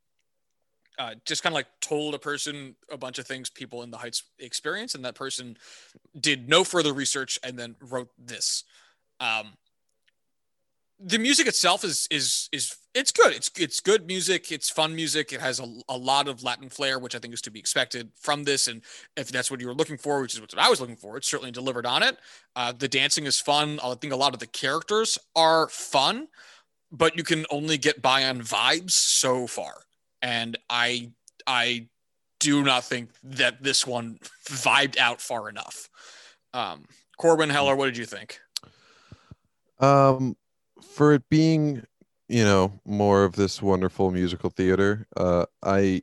Uh, 0.98 1.14
just 1.24 1.42
kind 1.42 1.52
of 1.52 1.56
like 1.56 1.66
told 1.80 2.14
a 2.14 2.18
person 2.18 2.76
a 2.90 2.96
bunch 2.96 3.18
of 3.18 3.26
things 3.26 3.50
people 3.50 3.82
in 3.82 3.90
the 3.90 3.98
Heights 3.98 4.24
experience, 4.38 4.94
and 4.96 5.04
that 5.04 5.14
person 5.14 5.56
did 6.18 6.48
no 6.48 6.64
further 6.64 6.92
research 6.92 7.38
and 7.44 7.56
then 7.56 7.76
wrote 7.80 8.10
this. 8.18 8.64
Um, 9.20 9.54
the 11.06 11.18
music 11.18 11.46
itself 11.46 11.84
is 11.84 12.08
is 12.10 12.48
is 12.50 12.76
it's 12.94 13.12
good. 13.12 13.34
It's 13.34 13.50
it's 13.58 13.80
good 13.80 14.06
music. 14.06 14.50
It's 14.50 14.70
fun 14.70 14.94
music. 14.94 15.32
It 15.32 15.40
has 15.40 15.60
a, 15.60 15.66
a 15.88 15.96
lot 15.96 16.28
of 16.28 16.42
Latin 16.42 16.70
flair, 16.70 16.98
which 16.98 17.14
I 17.14 17.18
think 17.18 17.34
is 17.34 17.42
to 17.42 17.50
be 17.50 17.58
expected 17.58 18.10
from 18.18 18.44
this. 18.44 18.68
And 18.68 18.80
if 19.16 19.28
that's 19.28 19.50
what 19.50 19.60
you 19.60 19.66
were 19.66 19.74
looking 19.74 19.98
for, 19.98 20.22
which 20.22 20.34
is 20.34 20.40
what 20.40 20.56
I 20.56 20.70
was 20.70 20.80
looking 20.80 20.96
for, 20.96 21.16
it's 21.16 21.28
certainly 21.28 21.50
delivered 21.50 21.84
on 21.84 22.02
it. 22.02 22.16
Uh, 22.56 22.72
the 22.72 22.88
dancing 22.88 23.26
is 23.26 23.38
fun. 23.38 23.78
I 23.84 23.94
think 23.94 24.12
a 24.12 24.16
lot 24.16 24.32
of 24.32 24.40
the 24.40 24.46
characters 24.46 25.18
are 25.36 25.68
fun, 25.68 26.28
but 26.90 27.16
you 27.16 27.22
can 27.22 27.44
only 27.50 27.76
get 27.76 28.00
by 28.00 28.24
on 28.24 28.40
vibes 28.40 28.92
so 28.92 29.46
far. 29.46 29.74
And 30.22 30.56
I 30.70 31.10
I 31.46 31.88
do 32.40 32.62
not 32.62 32.84
think 32.84 33.10
that 33.22 33.62
this 33.62 33.86
one 33.86 34.18
vibed 34.48 34.96
out 34.98 35.20
far 35.20 35.50
enough. 35.50 35.90
Um, 36.54 36.86
Corwin 37.18 37.50
Heller, 37.50 37.76
what 37.76 37.86
did 37.86 37.96
you 37.98 38.06
think? 38.06 38.40
Um, 39.80 40.36
for 40.94 41.12
it 41.12 41.28
being, 41.28 41.84
you 42.28 42.44
know, 42.44 42.80
more 42.84 43.24
of 43.24 43.34
this 43.34 43.60
wonderful 43.60 44.10
musical 44.12 44.50
theater, 44.50 45.06
uh, 45.16 45.46
I 45.62 46.02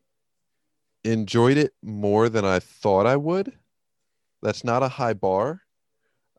enjoyed 1.03 1.57
it 1.57 1.73
more 1.81 2.29
than 2.29 2.45
I 2.45 2.59
thought 2.59 3.07
I 3.07 3.15
would. 3.15 3.53
That's 4.41 4.63
not 4.63 4.83
a 4.83 4.87
high 4.87 5.13
bar, 5.13 5.61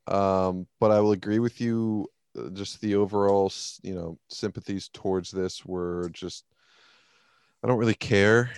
um, 0.07 0.67
but 0.81 0.91
I 0.91 1.01
will 1.01 1.12
agree 1.12 1.38
with 1.38 1.61
you. 1.61 2.09
uh, 2.38 2.51
Just 2.51 2.81
the 2.81 2.97
overall, 2.97 3.53
you 3.83 3.95
know, 3.95 4.19
sympathies 4.29 4.88
towards 4.93 5.31
this 5.31 5.65
were 5.65 6.11
just, 6.12 6.45
I 7.62 7.69
don't 7.69 7.79
really 7.79 7.95
care. 7.95 8.51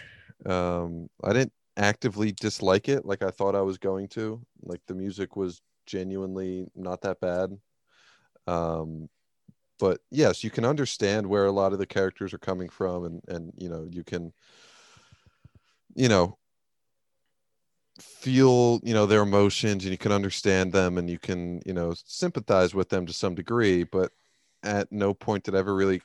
Um, 0.47 1.09
I 1.23 1.33
didn't 1.33 1.53
actively 1.77 2.33
dislike 2.33 2.89
it 2.89 3.05
like 3.05 3.23
I 3.23 3.31
thought 3.31 3.55
I 3.55 3.61
was 3.63 3.79
going 3.79 4.09
to. 4.09 4.41
Like 4.63 4.81
the 4.87 4.95
music 4.95 5.37
was 5.37 5.61
genuinely 5.87 6.67
not 6.75 7.03
that 7.03 7.21
bad. 7.21 7.57
Um, 8.47 9.09
but 9.79 10.01
yes, 10.11 10.45
you 10.45 10.51
can 10.51 10.65
understand 10.65 11.27
where 11.27 11.47
a 11.47 11.53
lot 11.53 11.73
of 11.73 11.79
the 11.79 11.87
characters 11.87 12.33
are 12.33 12.39
coming 12.39 12.69
from, 12.69 13.05
and 13.05 13.23
and 13.29 13.53
you 13.57 13.69
know 13.69 13.87
you 13.91 14.05
can, 14.05 14.33
you 15.95 16.09
know, 16.09 16.39
feel 18.01 18.81
you 18.83 18.95
know 18.95 19.07
their 19.07 19.23
emotions, 19.23 19.85
and 19.85 19.93
you 19.93 19.99
can 19.99 20.13
understand 20.13 20.73
them, 20.73 20.99
and 20.99 21.11
you 21.11 21.19
can 21.19 21.61
you 21.67 21.73
know 21.73 21.95
sympathize 22.05 22.75
with 22.75 22.89
them 22.89 23.07
to 23.07 23.13
some 23.13 23.35
degree. 23.35 23.85
But 23.85 24.13
at 24.63 24.91
no 24.93 25.15
point 25.15 25.45
did 25.45 25.55
I 25.55 25.59
ever 25.59 25.75
really 25.75 26.03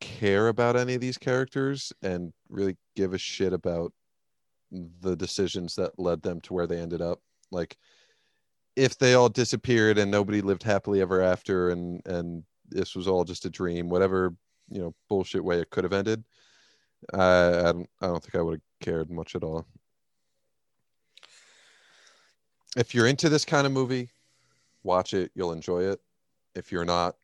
care 0.00 0.48
about 0.48 0.76
any 0.76 0.94
of 0.94 1.00
these 1.00 1.18
characters 1.18 1.92
and 2.02 2.32
really 2.48 2.76
give 2.94 3.14
a 3.14 3.18
shit 3.18 3.52
about 3.52 3.92
the 4.70 5.16
decisions 5.16 5.74
that 5.76 5.98
led 5.98 6.22
them 6.22 6.40
to 6.42 6.52
where 6.52 6.66
they 6.66 6.78
ended 6.78 7.00
up. 7.00 7.20
Like 7.50 7.76
if 8.74 8.98
they 8.98 9.14
all 9.14 9.28
disappeared 9.28 9.96
and 9.98 10.10
nobody 10.10 10.40
lived 10.42 10.62
happily 10.62 11.00
ever 11.00 11.22
after 11.22 11.70
and 11.70 12.02
and 12.06 12.44
this 12.68 12.94
was 12.94 13.08
all 13.08 13.24
just 13.24 13.44
a 13.44 13.50
dream 13.50 13.88
whatever 13.88 14.34
you 14.70 14.80
know 14.80 14.94
bullshit 15.08 15.44
way 15.44 15.60
it 15.60 15.70
could 15.70 15.84
have 15.84 15.92
ended 15.92 16.24
i 17.14 17.62
don't, 17.64 17.88
I 18.00 18.06
don't 18.06 18.22
think 18.22 18.34
i 18.34 18.42
would 18.42 18.54
have 18.54 18.62
cared 18.80 19.10
much 19.10 19.34
at 19.34 19.44
all 19.44 19.66
if 22.76 22.94
you're 22.94 23.06
into 23.06 23.28
this 23.28 23.44
kind 23.44 23.66
of 23.66 23.72
movie 23.72 24.10
watch 24.82 25.14
it 25.14 25.30
you'll 25.34 25.52
enjoy 25.52 25.82
it 25.84 26.00
if 26.54 26.72
you're 26.72 26.84
not 26.84 27.16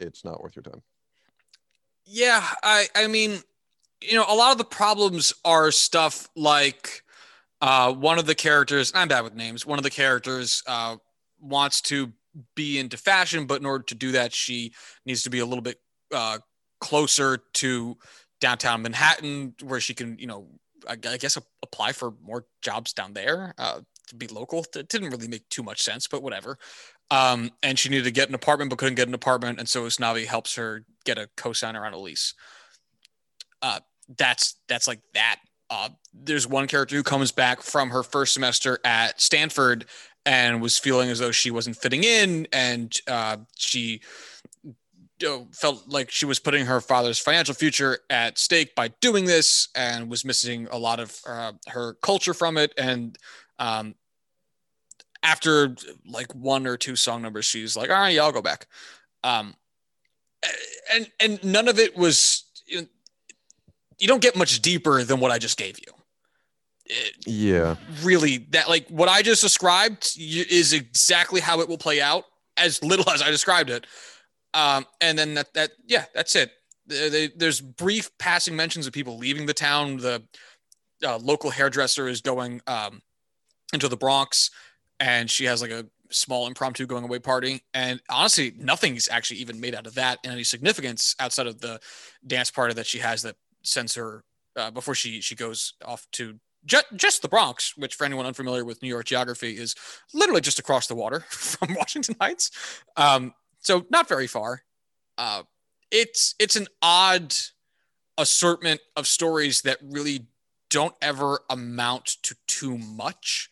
it's 0.00 0.24
not 0.24 0.42
worth 0.42 0.56
your 0.56 0.62
time 0.62 0.82
Yeah, 2.04 2.46
I 2.62 2.86
I 2.94 3.06
mean, 3.06 3.40
you 4.02 4.14
know, 4.14 4.26
a 4.28 4.34
lot 4.34 4.52
of 4.52 4.58
the 4.58 4.64
problems 4.64 5.32
are 5.44 5.70
stuff 5.70 6.28
like 6.36 7.02
uh, 7.60 7.92
one 7.92 8.18
of 8.18 8.26
the 8.26 8.34
characters. 8.34 8.92
I'm 8.94 9.08
bad 9.08 9.24
with 9.24 9.34
names. 9.34 9.64
One 9.64 9.78
of 9.78 9.84
the 9.84 9.90
characters 9.90 10.62
uh, 10.66 10.96
wants 11.40 11.80
to 11.82 12.12
be 12.54 12.78
into 12.78 12.96
fashion, 12.96 13.46
but 13.46 13.60
in 13.60 13.66
order 13.66 13.84
to 13.84 13.94
do 13.94 14.12
that, 14.12 14.32
she 14.32 14.72
needs 15.06 15.22
to 15.22 15.30
be 15.30 15.38
a 15.38 15.46
little 15.46 15.62
bit 15.62 15.78
uh, 16.12 16.38
closer 16.80 17.38
to 17.54 17.96
downtown 18.40 18.82
Manhattan, 18.82 19.54
where 19.62 19.80
she 19.80 19.94
can, 19.94 20.18
you 20.18 20.26
know, 20.26 20.48
I, 20.88 20.92
I 20.92 21.16
guess 21.16 21.38
apply 21.62 21.92
for 21.92 22.12
more 22.22 22.46
jobs 22.62 22.92
down 22.92 23.14
there 23.14 23.54
uh, 23.58 23.80
to 24.08 24.14
be 24.14 24.26
local. 24.26 24.66
It 24.76 24.88
didn't 24.88 25.10
really 25.10 25.28
make 25.28 25.48
too 25.48 25.62
much 25.62 25.82
sense, 25.82 26.06
but 26.06 26.22
whatever. 26.22 26.58
Um, 27.10 27.50
and 27.62 27.78
she 27.78 27.88
needed 27.88 28.04
to 28.04 28.10
get 28.10 28.28
an 28.28 28.34
apartment, 28.34 28.70
but 28.70 28.78
couldn't 28.78 28.96
get 28.96 29.08
an 29.08 29.14
apartment, 29.14 29.58
and 29.58 29.68
so 29.68 29.84
Usnavi 29.84 30.26
helps 30.26 30.56
her 30.56 30.84
get 31.04 31.18
a 31.18 31.28
co-signer 31.36 31.84
on 31.84 31.92
a 31.92 31.98
lease. 31.98 32.34
Uh, 33.62 33.80
that's 34.18 34.56
that's 34.68 34.86
like 34.88 35.00
that. 35.14 35.36
Uh, 35.70 35.88
there's 36.12 36.46
one 36.46 36.66
character 36.66 36.96
who 36.96 37.02
comes 37.02 37.32
back 37.32 37.62
from 37.62 37.90
her 37.90 38.02
first 38.02 38.34
semester 38.34 38.78
at 38.84 39.20
Stanford 39.20 39.86
and 40.26 40.62
was 40.62 40.78
feeling 40.78 41.10
as 41.10 41.18
though 41.18 41.30
she 41.30 41.50
wasn't 41.50 41.76
fitting 41.76 42.04
in, 42.04 42.46
and 42.52 42.96
uh, 43.08 43.36
she 43.56 44.00
felt 45.52 45.88
like 45.88 46.10
she 46.10 46.26
was 46.26 46.38
putting 46.38 46.66
her 46.66 46.80
father's 46.80 47.18
financial 47.18 47.54
future 47.54 47.98
at 48.10 48.38
stake 48.38 48.74
by 48.74 48.88
doing 49.00 49.24
this, 49.24 49.68
and 49.74 50.08
was 50.08 50.24
missing 50.24 50.66
a 50.70 50.78
lot 50.78 51.00
of 51.00 51.18
uh, 51.26 51.52
her 51.68 51.94
culture 52.02 52.34
from 52.34 52.56
it. 52.56 52.72
And 52.76 53.16
um, 53.58 53.94
after 55.22 55.74
like 56.06 56.34
one 56.34 56.66
or 56.66 56.76
two 56.76 56.96
song 56.96 57.22
numbers, 57.22 57.44
she's 57.44 57.76
like, 57.76 57.90
"All 57.90 57.96
right, 57.96 58.14
yeah, 58.14 58.22
I'll 58.22 58.32
go 58.32 58.42
back." 58.42 58.66
Um, 59.22 59.54
and 60.92 61.10
and 61.20 61.42
none 61.44 61.68
of 61.68 61.78
it 61.78 61.96
was. 61.96 62.44
You 62.66 64.08
don't 64.08 64.20
get 64.20 64.36
much 64.36 64.60
deeper 64.60 65.04
than 65.04 65.20
what 65.20 65.30
I 65.30 65.38
just 65.38 65.56
gave 65.56 65.78
you. 65.78 65.93
It, 66.86 67.14
yeah. 67.26 67.76
Really, 68.02 68.38
that 68.50 68.68
like 68.68 68.88
what 68.88 69.08
I 69.08 69.22
just 69.22 69.42
described 69.42 70.16
is 70.18 70.72
exactly 70.72 71.40
how 71.40 71.60
it 71.60 71.68
will 71.68 71.78
play 71.78 72.00
out, 72.00 72.24
as 72.56 72.82
little 72.82 73.08
as 73.10 73.22
I 73.22 73.30
described 73.30 73.70
it. 73.70 73.86
Um, 74.52 74.86
and 75.00 75.18
then 75.18 75.34
that 75.34 75.54
that 75.54 75.70
yeah, 75.86 76.04
that's 76.14 76.36
it. 76.36 76.52
They, 76.86 77.08
they, 77.08 77.28
there's 77.28 77.60
brief 77.60 78.10
passing 78.18 78.54
mentions 78.54 78.86
of 78.86 78.92
people 78.92 79.16
leaving 79.16 79.46
the 79.46 79.54
town. 79.54 79.96
The 79.96 80.22
uh, 81.04 81.18
local 81.18 81.50
hairdresser 81.50 82.08
is 82.08 82.20
going 82.20 82.60
um, 82.66 83.00
into 83.72 83.88
the 83.88 83.96
Bronx, 83.96 84.50
and 85.00 85.30
she 85.30 85.46
has 85.46 85.62
like 85.62 85.70
a 85.70 85.86
small 86.10 86.46
impromptu 86.46 86.86
going 86.86 87.04
away 87.04 87.18
party. 87.18 87.62
And 87.72 88.00
honestly, 88.10 88.52
nothing's 88.56 89.08
actually 89.08 89.40
even 89.40 89.60
made 89.60 89.74
out 89.74 89.86
of 89.86 89.94
that 89.94 90.18
in 90.24 90.30
any 90.30 90.44
significance 90.44 91.16
outside 91.18 91.46
of 91.46 91.60
the 91.60 91.80
dance 92.26 92.50
party 92.50 92.74
that 92.74 92.86
she 92.86 92.98
has 92.98 93.22
that 93.22 93.36
sends 93.62 93.94
her 93.94 94.22
uh, 94.56 94.70
before 94.70 94.94
she 94.94 95.20
she 95.20 95.34
goes 95.34 95.74
off 95.84 96.06
to 96.12 96.38
just, 96.66 96.86
just 96.96 97.22
the 97.22 97.28
Bronx, 97.28 97.76
which 97.76 97.94
for 97.94 98.04
anyone 98.04 98.26
unfamiliar 98.26 98.64
with 98.64 98.82
New 98.82 98.88
York 98.88 99.06
geography 99.06 99.56
is 99.56 99.74
literally 100.12 100.40
just 100.40 100.58
across 100.58 100.86
the 100.86 100.94
water 100.94 101.20
from 101.28 101.74
Washington 101.74 102.16
Heights. 102.20 102.50
Um, 102.96 103.34
so 103.60 103.86
not 103.90 104.08
very 104.08 104.26
far. 104.26 104.62
Uh, 105.16 105.42
it's 105.90 106.34
it's 106.38 106.56
an 106.56 106.66
odd 106.82 107.34
assortment 108.18 108.80
of 108.96 109.06
stories 109.06 109.62
that 109.62 109.78
really 109.82 110.26
don't 110.70 110.94
ever 111.00 111.40
amount 111.50 112.16
to 112.22 112.34
too 112.46 112.78
much. 112.78 113.48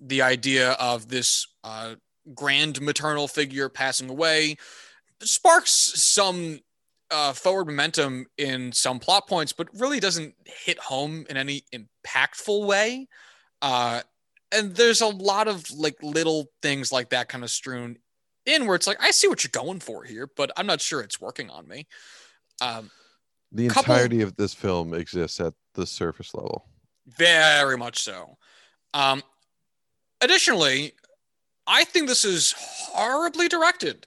The 0.00 0.22
idea 0.22 0.72
of 0.72 1.08
this 1.08 1.46
uh, 1.64 1.94
grand 2.34 2.80
maternal 2.80 3.28
figure 3.28 3.68
passing 3.68 4.10
away 4.10 4.56
sparks 5.22 5.72
some 5.72 6.60
uh, 7.10 7.32
forward 7.32 7.66
momentum 7.66 8.26
in 8.38 8.72
some 8.72 8.98
plot 8.98 9.26
points, 9.28 9.52
but 9.52 9.68
really 9.78 10.00
doesn't 10.00 10.34
hit 10.44 10.78
home 10.78 11.26
in 11.30 11.36
any 11.36 11.64
impactful 11.72 12.66
way. 12.66 13.08
Uh, 13.62 14.00
and 14.52 14.74
there's 14.74 15.00
a 15.00 15.06
lot 15.06 15.48
of 15.48 15.70
like 15.70 15.96
little 16.02 16.50
things 16.62 16.92
like 16.92 17.10
that 17.10 17.28
kind 17.28 17.44
of 17.44 17.50
strewn 17.50 17.98
in 18.44 18.66
where 18.66 18.76
it's 18.76 18.86
like 18.86 19.02
I 19.02 19.10
see 19.10 19.28
what 19.28 19.42
you're 19.44 19.50
going 19.50 19.80
for 19.80 20.04
here, 20.04 20.28
but 20.36 20.50
I'm 20.56 20.66
not 20.66 20.80
sure 20.80 21.00
it's 21.00 21.20
working 21.20 21.50
on 21.50 21.66
me. 21.66 21.86
Um, 22.60 22.90
the 23.52 23.68
couple, 23.68 23.94
entirety 23.94 24.22
of 24.22 24.36
this 24.36 24.54
film 24.54 24.94
exists 24.94 25.40
at 25.40 25.54
the 25.74 25.86
surface 25.86 26.34
level. 26.34 26.66
Very 27.06 27.76
much 27.76 28.02
so. 28.02 28.36
Um, 28.94 29.22
additionally, 30.20 30.92
I 31.66 31.84
think 31.84 32.08
this 32.08 32.24
is 32.24 32.54
horribly 32.56 33.48
directed. 33.48 34.06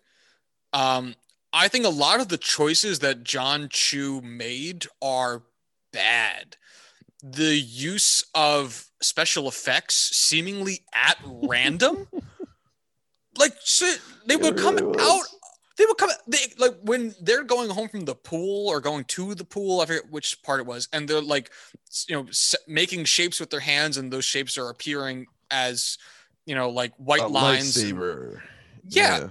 Um, 0.73 1.15
I 1.51 1.67
think 1.67 1.85
a 1.85 1.89
lot 1.89 2.19
of 2.19 2.27
the 2.27 2.37
choices 2.37 2.99
that 2.99 3.23
John 3.23 3.69
Chu 3.69 4.21
made 4.21 4.85
are 5.01 5.43
bad. 5.91 6.57
The 7.23 7.55
use 7.55 8.23
of 8.35 8.85
special 9.01 9.47
effects 9.47 9.95
seemingly 9.95 10.81
at 10.93 11.17
random, 11.25 12.07
like 13.37 13.53
so 13.61 13.91
they 14.25 14.35
would 14.35 14.57
come 14.57 14.77
out. 14.77 15.23
They 15.77 15.85
would 15.85 15.97
come 15.97 16.09
they 16.27 16.37
like 16.57 16.75
when 16.83 17.15
they're 17.21 17.43
going 17.43 17.69
home 17.69 17.89
from 17.89 18.01
the 18.01 18.15
pool 18.15 18.67
or 18.67 18.79
going 18.79 19.05
to 19.05 19.33
the 19.33 19.43
pool. 19.43 19.81
I 19.81 19.85
forget 19.85 20.11
which 20.11 20.41
part 20.43 20.59
it 20.59 20.65
was, 20.65 20.87
and 20.93 21.07
they're 21.07 21.21
like, 21.21 21.51
you 22.07 22.15
know, 22.15 22.27
making 22.67 23.05
shapes 23.05 23.39
with 23.39 23.49
their 23.49 23.59
hands, 23.59 23.97
and 23.97 24.11
those 24.11 24.25
shapes 24.25 24.57
are 24.57 24.69
appearing 24.69 25.25
as, 25.51 25.97
you 26.45 26.55
know, 26.55 26.69
like 26.69 26.93
white 26.97 27.21
A 27.21 27.27
lines. 27.27 27.75
Lightsaber. 27.75 28.41
Yeah. 28.87 29.19
yeah. 29.19 29.27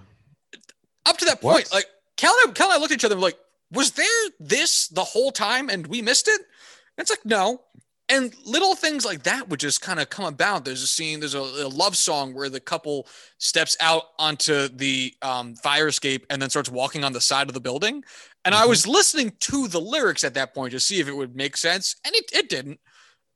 Up 1.07 1.17
to 1.19 1.25
that 1.27 1.41
point, 1.41 1.69
what? 1.69 1.73
like 1.73 1.87
Cal 2.19 2.35
and, 2.43 2.51
I, 2.51 2.53
Cal 2.53 2.67
and 2.67 2.75
I 2.75 2.79
looked 2.79 2.93
at 2.93 2.99
each 2.99 3.05
other 3.05 3.15
like, 3.15 3.39
was 3.73 3.93
there 3.93 4.07
this 4.39 4.89
the 4.89 5.05
whole 5.05 5.31
time 5.31 5.71
and 5.71 5.87
we 5.87 6.03
missed 6.03 6.29
it? 6.29 6.41
And 6.41 7.03
it's 7.03 7.11
like, 7.11 7.25
no. 7.25 7.63
And 8.11 8.35
little 8.45 8.75
things 8.75 9.05
like 9.05 9.23
that 9.25 9.49
would 9.49 9.61
just 9.61 9.83
kind 9.83 10.01
of 10.01 10.09
come 10.09 10.25
about. 10.25 10.65
There's 10.65 10.83
a 10.83 10.87
scene, 10.87 11.21
there's 11.21 11.35
a, 11.35 11.41
a, 11.41 11.69
love 11.69 11.95
song 11.95 12.33
where 12.33 12.49
the 12.49 12.59
couple 12.59 13.07
steps 13.37 13.77
out 13.81 14.05
onto 14.19 14.69
the 14.69 15.15
um, 15.21 15.55
fire 15.57 15.89
escape 15.89 16.25
and 16.31 16.41
then 16.41 16.49
starts 16.49 16.71
walking 16.71 17.05
on 17.05 17.13
the 17.13 17.21
side 17.21 17.49
of 17.49 17.55
the 17.55 17.61
building. 17.61 18.03
And 18.45 18.55
mm-hmm. 18.55 18.65
I 18.65 18.67
was 18.67 18.87
listening 18.87 19.33
to 19.41 19.69
the 19.69 19.81
lyrics 19.81 20.25
at 20.25 20.33
that 20.35 20.55
point 20.55 20.73
to 20.73 20.81
see 20.81 21.01
if 21.01 21.09
it 21.09 21.15
would 21.15 21.37
make 21.37 21.57
sense, 21.59 21.97
and 22.05 22.15
it, 22.15 22.31
it 22.33 22.49
didn't. 22.49 22.81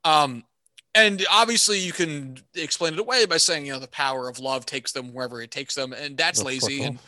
Um, 0.05 0.43
and 0.95 1.23
obviously, 1.31 1.77
you 1.77 1.91
can 1.91 2.37
explain 2.55 2.93
it 2.93 2.99
away 2.99 3.25
by 3.25 3.37
saying, 3.37 3.67
you 3.67 3.73
know, 3.73 3.79
the 3.79 3.87
power 3.87 4.27
of 4.27 4.39
love 4.39 4.65
takes 4.65 4.91
them 4.91 5.13
wherever 5.13 5.39
it 5.41 5.51
takes 5.51 5.75
them, 5.75 5.93
and 5.93 6.17
that's 6.17 6.43
lazy. 6.43 6.83
And 6.83 6.99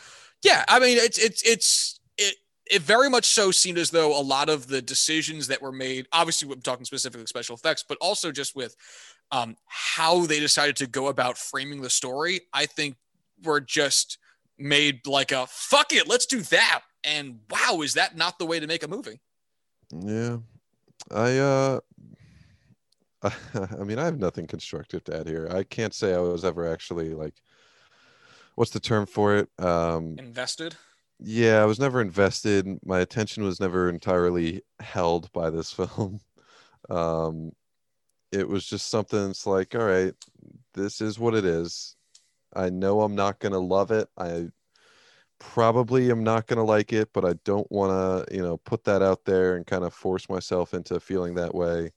yeah, 0.45 0.63
I 0.67 0.79
mean, 0.79 0.97
it's 0.97 1.17
it's 1.17 1.41
it's 1.43 1.99
it 2.19 2.35
it 2.69 2.81
very 2.83 3.09
much 3.09 3.25
so 3.25 3.49
seemed 3.49 3.79
as 3.79 3.89
though 3.89 4.17
a 4.17 4.21
lot 4.21 4.47
of 4.47 4.67
the 4.67 4.79
decisions 4.79 5.47
that 5.47 5.59
were 5.59 5.71
made, 5.71 6.07
obviously, 6.13 6.47
we're 6.47 6.55
talking 6.55 6.85
specifically 6.85 7.25
special 7.25 7.55
effects, 7.55 7.83
but 7.87 7.97
also 7.99 8.31
just 8.31 8.55
with 8.55 8.75
um, 9.31 9.57
how 9.65 10.27
they 10.27 10.39
decided 10.39 10.75
to 10.77 10.87
go 10.87 11.07
about 11.07 11.37
framing 11.37 11.81
the 11.81 11.89
story, 11.89 12.41
I 12.53 12.67
think 12.67 12.95
were 13.43 13.59
just 13.59 14.19
made 14.59 15.05
like 15.07 15.31
a 15.31 15.47
fuck 15.49 15.91
it, 15.91 16.07
let's 16.07 16.27
do 16.27 16.41
that. 16.41 16.83
And 17.03 17.39
wow, 17.49 17.81
is 17.81 17.95
that 17.95 18.15
not 18.15 18.37
the 18.37 18.45
way 18.45 18.59
to 18.59 18.67
make 18.67 18.83
a 18.83 18.87
movie? 18.87 19.19
Yeah, 19.91 20.37
I 21.11 21.37
uh, 21.37 21.79
I 23.79 23.83
mean, 23.83 23.97
I 23.97 24.05
have 24.05 24.19
nothing 24.19 24.45
constructive 24.45 25.03
to 25.05 25.17
add 25.17 25.27
here. 25.27 25.47
I 25.51 25.63
can't 25.63 25.93
say 25.93 26.13
I 26.13 26.19
was 26.19 26.45
ever 26.45 26.71
actually 26.71 27.15
like 27.15 27.33
what's 28.55 28.71
the 28.71 28.79
term 28.79 29.05
for 29.05 29.35
it? 29.35 29.49
Um, 29.59 30.15
invested. 30.17 30.75
Yeah, 31.19 31.61
I 31.61 31.65
was 31.65 31.79
never 31.79 32.01
invested. 32.01 32.67
My 32.83 32.99
attention 32.99 33.43
was 33.43 33.59
never 33.59 33.89
entirely 33.89 34.63
held 34.79 35.31
by 35.31 35.49
this 35.49 35.71
film. 35.73 36.19
Um, 36.89 37.51
it 38.31 38.47
was 38.47 38.65
just 38.65 38.89
something. 38.89 39.29
It's 39.29 39.45
like, 39.45 39.75
all 39.75 39.85
right, 39.85 40.13
this 40.73 41.01
is 41.01 41.19
what 41.19 41.35
it 41.35 41.45
is. 41.45 41.95
I 42.53 42.69
know 42.69 43.01
I'm 43.01 43.15
not 43.15 43.39
gonna 43.39 43.59
love 43.59 43.91
it. 43.91 44.07
I 44.17 44.47
probably 45.39 46.11
am 46.11 46.23
not 46.23 46.47
gonna 46.47 46.63
like 46.63 46.93
it, 46.93 47.09
but 47.13 47.25
I 47.25 47.33
don't 47.43 47.69
want 47.71 47.91
to, 48.27 48.35
you 48.35 48.41
know, 48.41 48.57
put 48.57 48.83
that 48.85 49.01
out 49.01 49.25
there 49.25 49.55
and 49.55 49.65
kind 49.65 49.83
of 49.83 49.93
force 49.93 50.29
myself 50.29 50.73
into 50.73 50.99
feeling 50.99 51.35
that 51.35 51.53
way. 51.53 51.91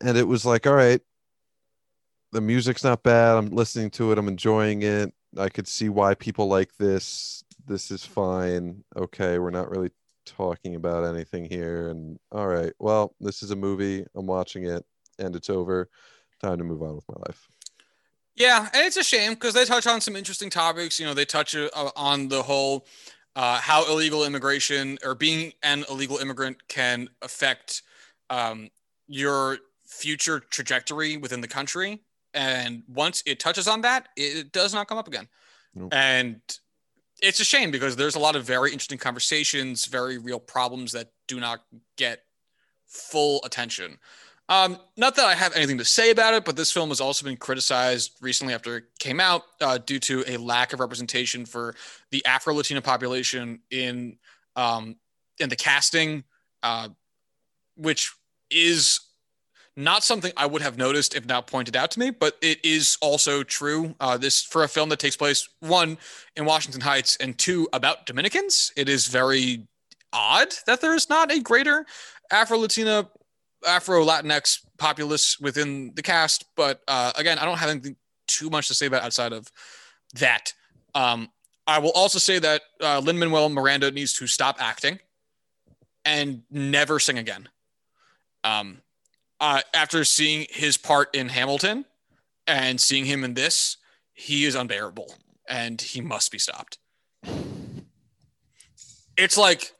And 0.00 0.16
it 0.16 0.28
was 0.28 0.44
like, 0.44 0.66
all 0.66 0.74
right, 0.74 1.00
the 2.32 2.40
music's 2.40 2.84
not 2.84 3.02
bad. 3.02 3.36
I'm 3.36 3.50
listening 3.50 3.90
to 3.92 4.12
it. 4.12 4.18
I'm 4.18 4.28
enjoying 4.28 4.82
it. 4.82 5.12
I 5.38 5.48
could 5.48 5.68
see 5.68 5.88
why 5.88 6.14
people 6.14 6.48
like 6.48 6.76
this. 6.76 7.44
This 7.66 7.90
is 7.90 8.04
fine. 8.04 8.84
Okay, 8.96 9.38
we're 9.38 9.50
not 9.50 9.70
really 9.70 9.90
talking 10.24 10.74
about 10.74 11.04
anything 11.04 11.44
here. 11.44 11.88
And 11.88 12.18
all 12.32 12.46
right, 12.46 12.72
well, 12.78 13.14
this 13.20 13.42
is 13.42 13.50
a 13.50 13.56
movie. 13.56 14.04
I'm 14.14 14.26
watching 14.26 14.64
it, 14.64 14.84
and 15.18 15.34
it's 15.34 15.50
over. 15.50 15.88
Time 16.42 16.58
to 16.58 16.64
move 16.64 16.82
on 16.82 16.94
with 16.94 17.08
my 17.08 17.16
life. 17.26 17.48
Yeah, 18.34 18.68
and 18.74 18.86
it's 18.86 18.98
a 18.98 19.02
shame 19.02 19.32
because 19.32 19.54
they 19.54 19.64
touch 19.64 19.86
on 19.86 20.00
some 20.00 20.14
interesting 20.14 20.50
topics. 20.50 21.00
You 21.00 21.06
know, 21.06 21.14
they 21.14 21.24
touch 21.24 21.54
uh, 21.56 21.68
on 21.96 22.28
the 22.28 22.42
whole 22.42 22.86
uh, 23.34 23.58
how 23.60 23.90
illegal 23.90 24.24
immigration 24.24 24.98
or 25.02 25.14
being 25.14 25.52
an 25.62 25.84
illegal 25.88 26.18
immigrant 26.18 26.68
can 26.68 27.08
affect 27.22 27.82
um, 28.28 28.68
your 29.06 29.58
future 29.86 30.40
trajectory 30.40 31.16
within 31.16 31.40
the 31.40 31.48
country 31.48 32.02
and 32.36 32.82
once 32.86 33.22
it 33.26 33.40
touches 33.40 33.66
on 33.66 33.80
that, 33.80 34.10
it 34.16 34.52
does 34.52 34.74
not 34.74 34.86
come 34.86 34.98
up 34.98 35.08
again. 35.08 35.26
Nope. 35.74 35.92
And 35.92 36.40
it's 37.20 37.40
a 37.40 37.44
shame 37.44 37.70
because 37.70 37.96
there's 37.96 38.14
a 38.14 38.18
lot 38.18 38.36
of 38.36 38.44
very 38.44 38.70
interesting 38.72 38.98
conversations, 38.98 39.86
very 39.86 40.18
real 40.18 40.38
problems 40.38 40.92
that 40.92 41.10
do 41.26 41.40
not 41.40 41.62
get 41.96 42.24
full 42.86 43.40
attention. 43.44 43.98
Um, 44.48 44.78
not 44.96 45.16
that 45.16 45.24
I 45.24 45.34
have 45.34 45.54
anything 45.56 45.78
to 45.78 45.84
say 45.84 46.10
about 46.10 46.34
it, 46.34 46.44
but 46.44 46.54
this 46.54 46.70
film 46.70 46.90
has 46.90 47.00
also 47.00 47.24
been 47.24 47.36
criticized 47.36 48.12
recently 48.20 48.54
after 48.54 48.76
it 48.76 48.84
came 49.00 49.18
out 49.18 49.42
uh, 49.60 49.78
due 49.78 49.98
to 50.00 50.24
a 50.28 50.36
lack 50.36 50.72
of 50.72 50.78
representation 50.78 51.44
for 51.44 51.74
the 52.10 52.24
Afro 52.26 52.54
Latina 52.54 52.80
population 52.80 53.60
in 53.70 54.18
um, 54.54 54.96
in 55.40 55.48
the 55.48 55.56
casting, 55.56 56.22
uh, 56.62 56.88
which 57.76 58.12
is 58.50 59.00
not 59.76 60.02
something 60.02 60.32
I 60.36 60.46
would 60.46 60.62
have 60.62 60.78
noticed 60.78 61.14
if 61.14 61.26
not 61.26 61.46
pointed 61.46 61.76
out 61.76 61.90
to 61.92 62.00
me, 62.00 62.10
but 62.10 62.36
it 62.40 62.64
is 62.64 62.96
also 63.02 63.42
true. 63.42 63.94
Uh, 64.00 64.16
this 64.16 64.42
for 64.42 64.64
a 64.64 64.68
film 64.68 64.88
that 64.88 64.98
takes 64.98 65.16
place 65.16 65.48
one 65.60 65.98
in 66.34 66.46
Washington 66.46 66.80
Heights 66.80 67.16
and 67.16 67.36
two 67.36 67.68
about 67.72 68.06
Dominicans. 68.06 68.72
It 68.76 68.88
is 68.88 69.06
very 69.06 69.66
odd 70.12 70.48
that 70.66 70.80
there 70.80 70.94
is 70.94 71.10
not 71.10 71.30
a 71.30 71.40
greater 71.40 71.84
Afro 72.30 72.58
Latina, 72.58 73.08
Afro 73.66 74.04
Latinx 74.04 74.60
populace 74.78 75.38
within 75.38 75.92
the 75.94 76.02
cast. 76.02 76.46
But 76.56 76.80
uh, 76.88 77.12
again, 77.16 77.38
I 77.38 77.44
don't 77.44 77.58
have 77.58 77.68
anything 77.68 77.96
too 78.26 78.48
much 78.48 78.68
to 78.68 78.74
say 78.74 78.86
about 78.86 79.02
outside 79.02 79.32
of 79.32 79.50
that. 80.14 80.54
Um, 80.94 81.28
I 81.66 81.80
will 81.80 81.92
also 81.92 82.18
say 82.18 82.38
that 82.38 82.62
uh, 82.82 83.00
Lin 83.00 83.18
Manuel 83.18 83.48
Miranda 83.50 83.90
needs 83.90 84.14
to 84.14 84.26
stop 84.26 84.56
acting 84.58 85.00
and 86.04 86.42
never 86.50 86.98
sing 86.98 87.18
again. 87.18 87.48
Um, 88.44 88.78
uh, 89.40 89.60
after 89.74 90.04
seeing 90.04 90.46
his 90.50 90.76
part 90.76 91.14
in 91.14 91.28
Hamilton 91.28 91.84
and 92.46 92.80
seeing 92.80 93.04
him 93.04 93.24
in 93.24 93.34
this, 93.34 93.76
he 94.12 94.44
is 94.44 94.54
unbearable 94.54 95.14
and 95.48 95.80
he 95.80 96.00
must 96.00 96.32
be 96.32 96.38
stopped. 96.38 96.78
It's 99.16 99.38
like 99.38 99.72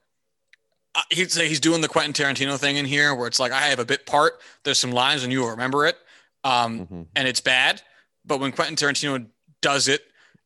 uh, 0.95 1.03
he's 1.11 1.33
say 1.33 1.49
he's 1.49 1.61
doing 1.61 1.81
the 1.83 1.88
Quentin 1.88 2.12
Tarantino 2.12 2.59
thing 2.59 2.77
in 2.77 2.87
here, 2.87 3.14
where 3.14 3.27
it's 3.27 3.38
like 3.40 3.53
I 3.53 3.61
have 3.62 3.79
a 3.79 3.85
bit 3.85 4.07
part. 4.07 4.40
There's 4.64 4.79
some 4.79 4.92
lines 4.92 5.25
and 5.25 5.33
you 5.33 5.40
will 5.40 5.51
remember 5.51 5.87
it, 5.87 5.97
um, 6.45 6.81
Mm-hmm. 6.81 7.03
and 7.14 7.29
it's 7.29 7.40
bad. 7.40 7.83
But 8.25 8.40
when 8.40 8.53
Quentin 8.53 8.77
Tarantino 8.77 9.27
does 9.61 9.88
it, 9.88 10.03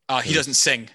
uh, 0.09 0.20
he 0.20 0.35
doesn't 0.35 0.55
sing. 0.55 0.88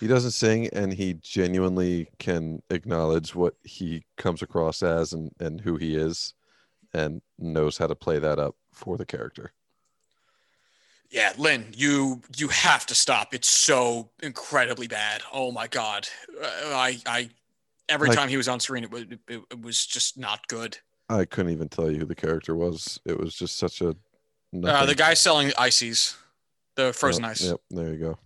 He 0.00 0.06
doesn't 0.06 0.30
sing, 0.30 0.68
and 0.68 0.92
he 0.92 1.14
genuinely 1.14 2.08
can 2.18 2.62
acknowledge 2.70 3.34
what 3.34 3.54
he 3.64 4.04
comes 4.16 4.42
across 4.42 4.82
as 4.82 5.12
and, 5.12 5.32
and 5.40 5.60
who 5.60 5.76
he 5.76 5.96
is, 5.96 6.34
and 6.94 7.20
knows 7.38 7.78
how 7.78 7.86
to 7.86 7.94
play 7.94 8.18
that 8.18 8.38
up 8.38 8.56
for 8.72 8.96
the 8.96 9.06
character. 9.06 9.52
Yeah, 11.10 11.32
Lin, 11.38 11.72
you 11.74 12.20
you 12.36 12.48
have 12.48 12.84
to 12.86 12.94
stop. 12.94 13.32
It's 13.32 13.48
so 13.48 14.10
incredibly 14.22 14.86
bad. 14.88 15.22
Oh 15.32 15.50
my 15.50 15.66
god, 15.66 16.06
uh, 16.42 16.46
I 16.74 17.00
I 17.06 17.30
every 17.88 18.08
Like- 18.08 18.18
time 18.18 18.28
he 18.28 18.36
was 18.36 18.48
on 18.48 18.60
screen, 18.60 18.84
it 18.84 18.90
was 18.90 19.02
it, 19.02 19.20
it 19.28 19.62
was 19.62 19.86
just 19.86 20.18
not 20.18 20.46
good. 20.48 20.78
I 21.08 21.24
couldn't 21.24 21.52
even 21.52 21.70
tell 21.70 21.90
you 21.90 22.00
who 22.00 22.04
the 22.04 22.14
character 22.14 22.54
was. 22.54 23.00
It 23.06 23.18
was 23.18 23.34
just 23.34 23.56
such 23.56 23.80
a 23.80 23.96
Uh, 24.62 24.84
the 24.86 24.94
guy 24.94 25.14
selling 25.14 25.52
ices, 25.56 26.14
the 26.74 26.92
frozen 26.92 27.24
ice. 27.24 27.42
Yep, 27.42 27.60
there 27.70 27.92
you 27.94 27.98
go. 27.98 28.18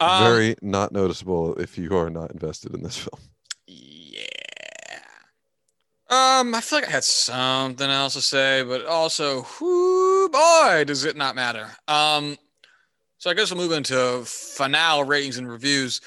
Um, 0.00 0.24
Very 0.24 0.56
not 0.60 0.90
noticeable 0.92 1.54
if 1.60 1.78
you 1.78 1.96
are 1.96 2.10
not 2.10 2.32
invested 2.32 2.74
in 2.74 2.82
this 2.82 2.96
film. 3.04 3.20
Um, 6.12 6.54
I 6.54 6.60
feel 6.60 6.80
like 6.80 6.88
I 6.88 6.92
had 6.92 7.04
something 7.04 7.88
else 7.88 8.12
to 8.12 8.20
say, 8.20 8.62
but 8.62 8.84
also, 8.84 9.46
whoo, 9.58 10.28
boy, 10.28 10.84
does 10.86 11.06
it 11.06 11.16
not 11.16 11.34
matter. 11.34 11.70
Um, 11.88 12.36
so 13.16 13.30
I 13.30 13.34
guess 13.34 13.50
we'll 13.50 13.62
move 13.62 13.72
into 13.72 14.22
finale 14.26 15.08
ratings 15.08 15.38
and 15.38 15.50
reviews. 15.50 16.02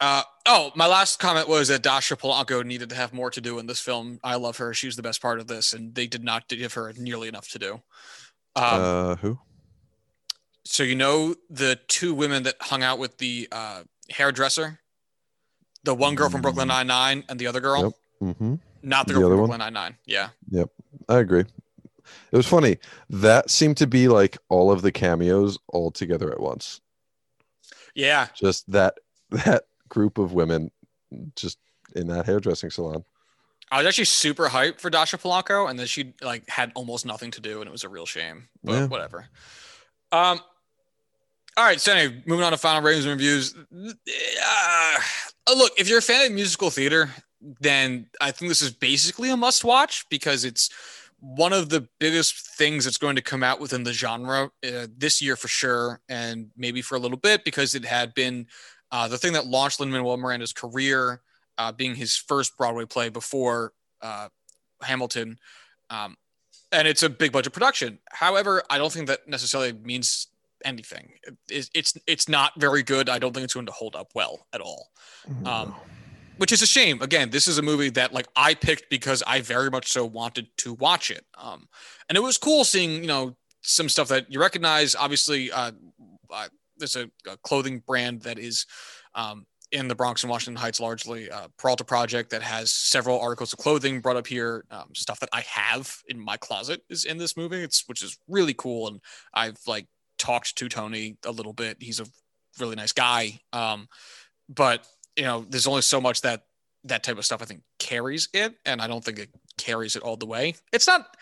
Uh, 0.00 0.22
oh, 0.46 0.70
my 0.74 0.86
last 0.86 1.18
comment 1.18 1.48
was 1.48 1.68
that 1.68 1.82
Dasha 1.82 2.16
Polanco 2.16 2.64
needed 2.64 2.88
to 2.88 2.96
have 2.96 3.12
more 3.12 3.30
to 3.30 3.40
do 3.42 3.58
in 3.58 3.66
this 3.66 3.80
film. 3.80 4.20
I 4.24 4.36
love 4.36 4.56
her; 4.56 4.72
she's 4.72 4.96
the 4.96 5.02
best 5.02 5.20
part 5.20 5.38
of 5.38 5.48
this, 5.48 5.74
and 5.74 5.94
they 5.94 6.06
did 6.06 6.24
not 6.24 6.48
give 6.48 6.72
her 6.72 6.94
nearly 6.96 7.28
enough 7.28 7.50
to 7.50 7.58
do. 7.58 7.72
Um, 7.74 7.82
uh, 8.56 9.16
who? 9.16 9.38
so 10.64 10.82
you 10.82 10.94
know 10.94 11.34
the 11.48 11.78
two 11.88 12.12
women 12.14 12.42
that 12.42 12.56
hung 12.60 12.82
out 12.82 12.98
with 12.98 13.18
the 13.18 13.48
uh, 13.52 13.82
hairdresser, 14.10 14.80
the 15.84 15.94
one 15.94 16.14
girl 16.14 16.28
from 16.28 16.40
Brooklyn 16.40 16.68
Nine 16.68 16.86
Nine 16.86 17.24
and 17.28 17.38
the 17.38 17.46
other 17.46 17.60
girl. 17.60 17.82
Yep. 17.82 17.92
Mm-hmm. 18.22 18.54
Not 18.86 19.06
the 19.08 19.14
The 19.14 19.18
other 19.26 19.30
one? 19.36 19.48
Brooklyn 19.48 19.58
Nine 19.58 19.72
Nine. 19.72 19.96
Yeah. 20.06 20.28
Yep, 20.50 20.70
I 21.08 21.18
agree. 21.18 21.44
It 22.30 22.36
was 22.36 22.46
funny. 22.46 22.78
That 23.10 23.50
seemed 23.50 23.76
to 23.78 23.86
be 23.88 24.06
like 24.06 24.38
all 24.48 24.70
of 24.70 24.82
the 24.82 24.92
cameos 24.92 25.58
all 25.68 25.90
together 25.90 26.30
at 26.30 26.38
once. 26.40 26.80
Yeah. 27.96 28.28
Just 28.34 28.70
that 28.70 28.98
that 29.30 29.64
group 29.88 30.18
of 30.18 30.32
women 30.32 30.70
just 31.34 31.58
in 31.96 32.06
that 32.08 32.26
hairdressing 32.26 32.70
salon. 32.70 33.04
I 33.72 33.78
was 33.78 33.86
actually 33.88 34.04
super 34.04 34.46
hyped 34.48 34.80
for 34.80 34.88
Dasha 34.90 35.18
Polanco, 35.18 35.68
and 35.68 35.76
then 35.76 35.86
she 35.88 36.14
like 36.22 36.48
had 36.48 36.70
almost 36.76 37.04
nothing 37.06 37.32
to 37.32 37.40
do, 37.40 37.60
and 37.60 37.66
it 37.66 37.72
was 37.72 37.82
a 37.82 37.88
real 37.88 38.06
shame. 38.06 38.48
But 38.62 38.72
Yeah. 38.72 38.86
whatever. 38.86 39.26
Um. 40.12 40.40
All 41.56 41.64
right. 41.64 41.80
So 41.80 41.92
anyway, 41.92 42.22
moving 42.26 42.44
on 42.44 42.52
to 42.52 42.58
final 42.58 42.82
ratings 42.82 43.04
and 43.06 43.12
reviews. 43.14 43.52
Uh, 43.74 44.96
look, 45.56 45.72
if 45.78 45.88
you're 45.88 45.98
a 45.98 46.02
fan 46.02 46.26
of 46.26 46.32
musical 46.32 46.70
theater, 46.70 47.10
then 47.40 48.06
I 48.20 48.30
think 48.30 48.50
this 48.50 48.62
is 48.62 48.72
basically 48.72 49.30
a 49.30 49.36
must-watch 49.36 50.06
because 50.08 50.44
it's 50.44 50.70
one 51.20 51.52
of 51.52 51.68
the 51.68 51.88
biggest 51.98 52.56
things 52.56 52.84
that's 52.84 52.98
going 52.98 53.16
to 53.16 53.22
come 53.22 53.42
out 53.42 53.60
within 53.60 53.84
the 53.84 53.92
genre 53.92 54.50
uh, 54.64 54.86
this 54.96 55.22
year 55.22 55.36
for 55.36 55.48
sure, 55.48 56.00
and 56.08 56.50
maybe 56.56 56.82
for 56.82 56.94
a 56.94 56.98
little 56.98 57.16
bit 57.16 57.44
because 57.44 57.74
it 57.74 57.84
had 57.84 58.14
been 58.14 58.46
uh, 58.92 59.08
the 59.08 59.18
thing 59.18 59.32
that 59.32 59.46
launched 59.46 59.80
Lin 59.80 59.90
Manuel 59.90 60.16
Miranda's 60.16 60.52
career, 60.52 61.22
uh, 61.58 61.72
being 61.72 61.94
his 61.94 62.16
first 62.16 62.56
Broadway 62.56 62.84
play 62.84 63.08
before 63.08 63.72
uh, 64.02 64.28
Hamilton, 64.82 65.38
um, 65.90 66.16
and 66.72 66.86
it's 66.86 67.02
a 67.02 67.08
big 67.08 67.32
budget 67.32 67.52
production. 67.52 67.98
However, 68.10 68.62
I 68.68 68.78
don't 68.78 68.92
think 68.92 69.06
that 69.08 69.26
necessarily 69.26 69.72
means 69.72 70.28
anything. 70.64 71.12
It, 71.48 71.70
it's 71.74 71.96
it's 72.06 72.28
not 72.28 72.52
very 72.58 72.82
good. 72.82 73.08
I 73.08 73.18
don't 73.18 73.32
think 73.32 73.44
it's 73.44 73.54
going 73.54 73.66
to 73.66 73.72
hold 73.72 73.96
up 73.96 74.10
well 74.14 74.46
at 74.52 74.60
all 74.60 74.88
Um, 75.44 75.74
which 76.38 76.52
is 76.52 76.62
a 76.62 76.66
shame. 76.66 77.00
Again, 77.02 77.30
this 77.30 77.48
is 77.48 77.58
a 77.58 77.62
movie 77.62 77.90
that 77.90 78.12
like 78.12 78.26
I 78.36 78.54
picked 78.54 78.90
because 78.90 79.22
I 79.26 79.40
very 79.40 79.70
much 79.70 79.90
so 79.90 80.04
wanted 80.04 80.48
to 80.58 80.74
watch 80.74 81.10
it. 81.10 81.24
Um, 81.36 81.68
and 82.08 82.16
it 82.16 82.20
was 82.20 82.38
cool 82.38 82.64
seeing 82.64 83.02
you 83.02 83.06
know 83.06 83.36
some 83.62 83.88
stuff 83.88 84.08
that 84.08 84.30
you 84.32 84.40
recognize. 84.40 84.94
Obviously, 84.94 85.50
uh, 85.50 85.72
uh, 86.30 86.48
there's 86.76 86.96
a, 86.96 87.10
a 87.28 87.36
clothing 87.38 87.82
brand 87.86 88.22
that 88.22 88.38
is 88.38 88.66
um, 89.14 89.46
in 89.72 89.88
the 89.88 89.94
Bronx 89.94 90.22
and 90.22 90.30
Washington 90.30 90.60
Heights 90.60 90.80
largely. 90.80 91.30
Uh, 91.30 91.48
Peralta 91.58 91.84
Project 91.84 92.30
that 92.30 92.42
has 92.42 92.70
several 92.70 93.20
articles 93.20 93.52
of 93.52 93.58
clothing 93.58 94.00
brought 94.00 94.16
up 94.16 94.26
here. 94.26 94.64
Um, 94.70 94.90
stuff 94.94 95.20
that 95.20 95.30
I 95.32 95.42
have 95.42 96.02
in 96.08 96.20
my 96.20 96.36
closet 96.36 96.82
is 96.88 97.04
in 97.04 97.18
this 97.18 97.36
movie. 97.36 97.62
It's 97.62 97.84
which 97.86 98.02
is 98.02 98.18
really 98.28 98.54
cool, 98.54 98.88
and 98.88 99.00
I've 99.34 99.58
like 99.66 99.86
talked 100.18 100.56
to 100.56 100.68
Tony 100.68 101.16
a 101.24 101.30
little 101.30 101.52
bit. 101.52 101.78
He's 101.80 102.00
a 102.00 102.06
really 102.58 102.76
nice 102.76 102.92
guy. 102.92 103.40
Um, 103.52 103.88
but 104.48 104.86
you 105.16 105.24
know, 105.24 105.46
there's 105.48 105.66
only 105.66 105.82
so 105.82 106.00
much 106.00 106.20
that 106.22 106.44
that 106.84 107.02
type 107.02 107.18
of 107.18 107.24
stuff 107.24 107.42
I 107.42 107.46
think 107.46 107.62
carries 107.78 108.28
it, 108.32 108.54
and 108.64 108.80
I 108.80 108.86
don't 108.86 109.04
think 109.04 109.18
it 109.18 109.30
carries 109.58 109.96
it 109.96 110.02
all 110.02 110.16
the 110.16 110.26
way. 110.26 110.54
It's 110.72 110.86
not 110.86 111.16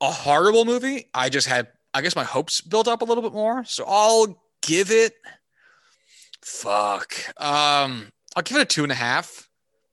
a 0.00 0.10
horrible 0.10 0.64
movie. 0.64 1.08
I 1.14 1.28
just 1.28 1.48
had, 1.48 1.68
I 1.94 2.00
guess, 2.00 2.14
my 2.14 2.24
hopes 2.24 2.60
built 2.60 2.88
up 2.88 3.02
a 3.02 3.04
little 3.04 3.22
bit 3.22 3.32
more, 3.32 3.64
so 3.64 3.84
I'll 3.86 4.42
give 4.62 4.90
it. 4.90 5.14
Fuck. 6.42 7.14
Um, 7.42 8.10
I'll 8.36 8.42
give 8.42 8.56
it 8.56 8.62
a 8.62 8.66
two 8.66 8.82
and 8.82 8.92
a 8.92 8.96
half. 8.96 9.48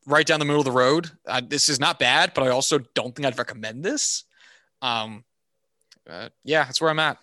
Right 0.06 0.26
down 0.26 0.40
the 0.40 0.46
middle 0.46 0.62
of 0.62 0.66
the 0.66 0.72
road. 0.72 1.12
Uh, 1.26 1.42
this 1.46 1.68
is 1.68 1.82
not 1.82 2.00
bad, 2.00 2.32
but 2.34 2.46
I 2.46 2.50
also 2.50 2.80
don't 2.94 3.14
think 3.14 3.26
I'd 3.26 3.38
recommend 3.38 3.84
this. 3.84 4.24
Um, 4.82 5.26
uh, 6.10 6.30
yeah, 6.46 6.64
that's 6.64 6.80
where 6.80 6.90
I'm 6.90 7.00
at. 7.00 7.18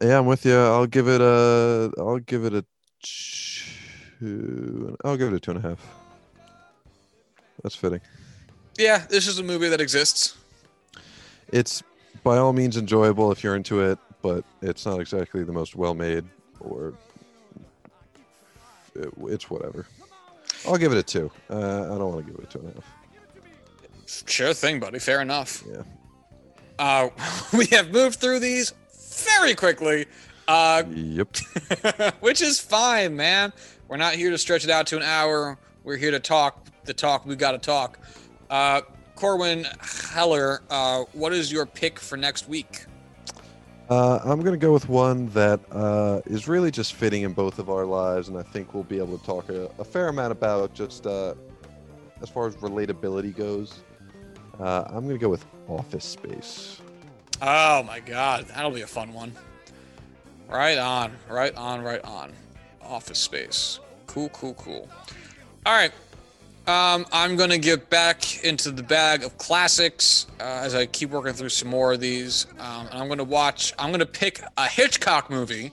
Yeah, 0.00 0.18
I'm 0.18 0.24
with 0.24 0.46
you. 0.46 0.56
I'll 0.56 0.86
give 0.86 1.08
it 1.08 1.20
a. 1.20 1.92
I'll 1.98 2.18
give 2.18 2.46
it 2.46 2.54
a 2.54 2.64
two. 4.20 4.96
I'll 5.04 5.16
give 5.16 5.32
it 5.32 5.34
a 5.34 5.40
two 5.40 5.52
and 5.52 5.64
a 5.64 5.68
half. 5.68 5.84
That's 7.62 7.74
fitting. 7.74 8.00
Yeah, 8.78 9.04
this 9.08 9.26
is 9.26 9.38
a 9.38 9.42
movie 9.42 9.68
that 9.68 9.80
exists. 9.80 10.36
It's 11.52 11.82
by 12.22 12.38
all 12.38 12.52
means 12.52 12.76
enjoyable 12.76 13.32
if 13.32 13.42
you're 13.42 13.56
into 13.56 13.80
it, 13.80 13.98
but 14.22 14.44
it's 14.62 14.86
not 14.86 15.00
exactly 15.00 15.42
the 15.42 15.52
most 15.52 15.74
well 15.74 15.94
made 15.94 16.24
or. 16.60 16.94
It, 18.94 19.12
it's 19.22 19.50
whatever. 19.50 19.86
I'll 20.66 20.76
give 20.76 20.92
it 20.92 20.98
a 20.98 21.02
two. 21.02 21.30
Uh, 21.48 21.84
I 21.94 21.98
don't 21.98 22.12
want 22.12 22.26
to 22.26 22.32
give 22.32 22.40
it 22.40 22.48
a 22.48 22.52
two 22.52 22.58
and 22.60 22.70
a 22.70 22.74
half. 22.74 24.28
Sure 24.28 24.52
thing, 24.52 24.80
buddy. 24.80 24.98
Fair 24.98 25.20
enough. 25.20 25.62
Yeah. 25.68 25.82
Uh, 26.78 27.08
we 27.56 27.66
have 27.66 27.90
moved 27.90 28.20
through 28.20 28.40
these 28.40 28.72
very 29.24 29.54
quickly, 29.54 30.06
uh, 30.50 30.82
Yep. 30.90 31.36
which 32.20 32.42
is 32.42 32.58
fine, 32.60 33.14
man. 33.14 33.52
We're 33.88 33.96
not 33.96 34.14
here 34.14 34.30
to 34.30 34.38
stretch 34.38 34.64
it 34.64 34.70
out 34.70 34.86
to 34.88 34.96
an 34.96 35.02
hour. 35.02 35.58
We're 35.84 35.96
here 35.96 36.10
to 36.10 36.20
talk 36.20 36.66
the 36.84 36.94
talk 36.94 37.24
we 37.24 37.36
got 37.36 37.52
to 37.52 37.58
talk. 37.58 37.98
Uh, 38.48 38.80
Corwin 39.14 39.66
Heller, 40.12 40.62
uh, 40.70 41.04
what 41.12 41.32
is 41.32 41.52
your 41.52 41.66
pick 41.66 41.98
for 42.00 42.16
next 42.16 42.48
week? 42.48 42.86
Uh, 43.88 44.20
I'm 44.24 44.40
going 44.40 44.52
to 44.52 44.58
go 44.58 44.72
with 44.72 44.88
one 44.88 45.26
that 45.30 45.60
uh, 45.72 46.20
is 46.26 46.48
really 46.48 46.70
just 46.70 46.94
fitting 46.94 47.22
in 47.22 47.32
both 47.32 47.58
of 47.58 47.68
our 47.70 47.84
lives, 47.84 48.28
and 48.28 48.38
I 48.38 48.42
think 48.42 48.72
we'll 48.72 48.84
be 48.84 48.98
able 48.98 49.18
to 49.18 49.24
talk 49.26 49.48
a, 49.50 49.70
a 49.78 49.84
fair 49.84 50.08
amount 50.08 50.32
about 50.32 50.74
just 50.74 51.06
uh, 51.06 51.34
as 52.22 52.28
far 52.28 52.46
as 52.46 52.54
relatability 52.56 53.36
goes. 53.36 53.80
Uh, 54.58 54.84
I'm 54.86 55.04
going 55.04 55.16
to 55.16 55.18
go 55.18 55.28
with 55.28 55.44
Office 55.68 56.04
Space. 56.04 56.80
Oh 57.42 57.82
my 57.82 58.00
God, 58.00 58.46
that'll 58.48 58.70
be 58.70 58.82
a 58.82 58.86
fun 58.86 59.12
one. 59.12 59.32
Right 60.50 60.78
on, 60.78 61.12
right 61.28 61.54
on, 61.54 61.82
right 61.82 62.04
on. 62.04 62.32
Office 62.82 63.20
Space. 63.20 63.78
Cool, 64.08 64.28
cool, 64.30 64.54
cool. 64.54 64.88
All 65.64 65.72
right. 65.72 65.92
Um, 66.66 67.06
I'm 67.12 67.36
going 67.36 67.50
to 67.50 67.58
get 67.58 67.88
back 67.88 68.44
into 68.44 68.72
the 68.72 68.82
bag 68.82 69.22
of 69.22 69.38
classics 69.38 70.26
uh, 70.40 70.42
as 70.42 70.74
I 70.74 70.86
keep 70.86 71.10
working 71.10 71.32
through 71.34 71.50
some 71.50 71.68
more 71.68 71.92
of 71.92 72.00
these. 72.00 72.46
Um, 72.58 72.88
and 72.88 72.98
I'm 73.00 73.06
going 73.06 73.18
to 73.18 73.24
watch, 73.24 73.72
I'm 73.78 73.90
going 73.90 74.00
to 74.00 74.06
pick 74.06 74.42
a 74.56 74.66
Hitchcock 74.66 75.30
movie, 75.30 75.72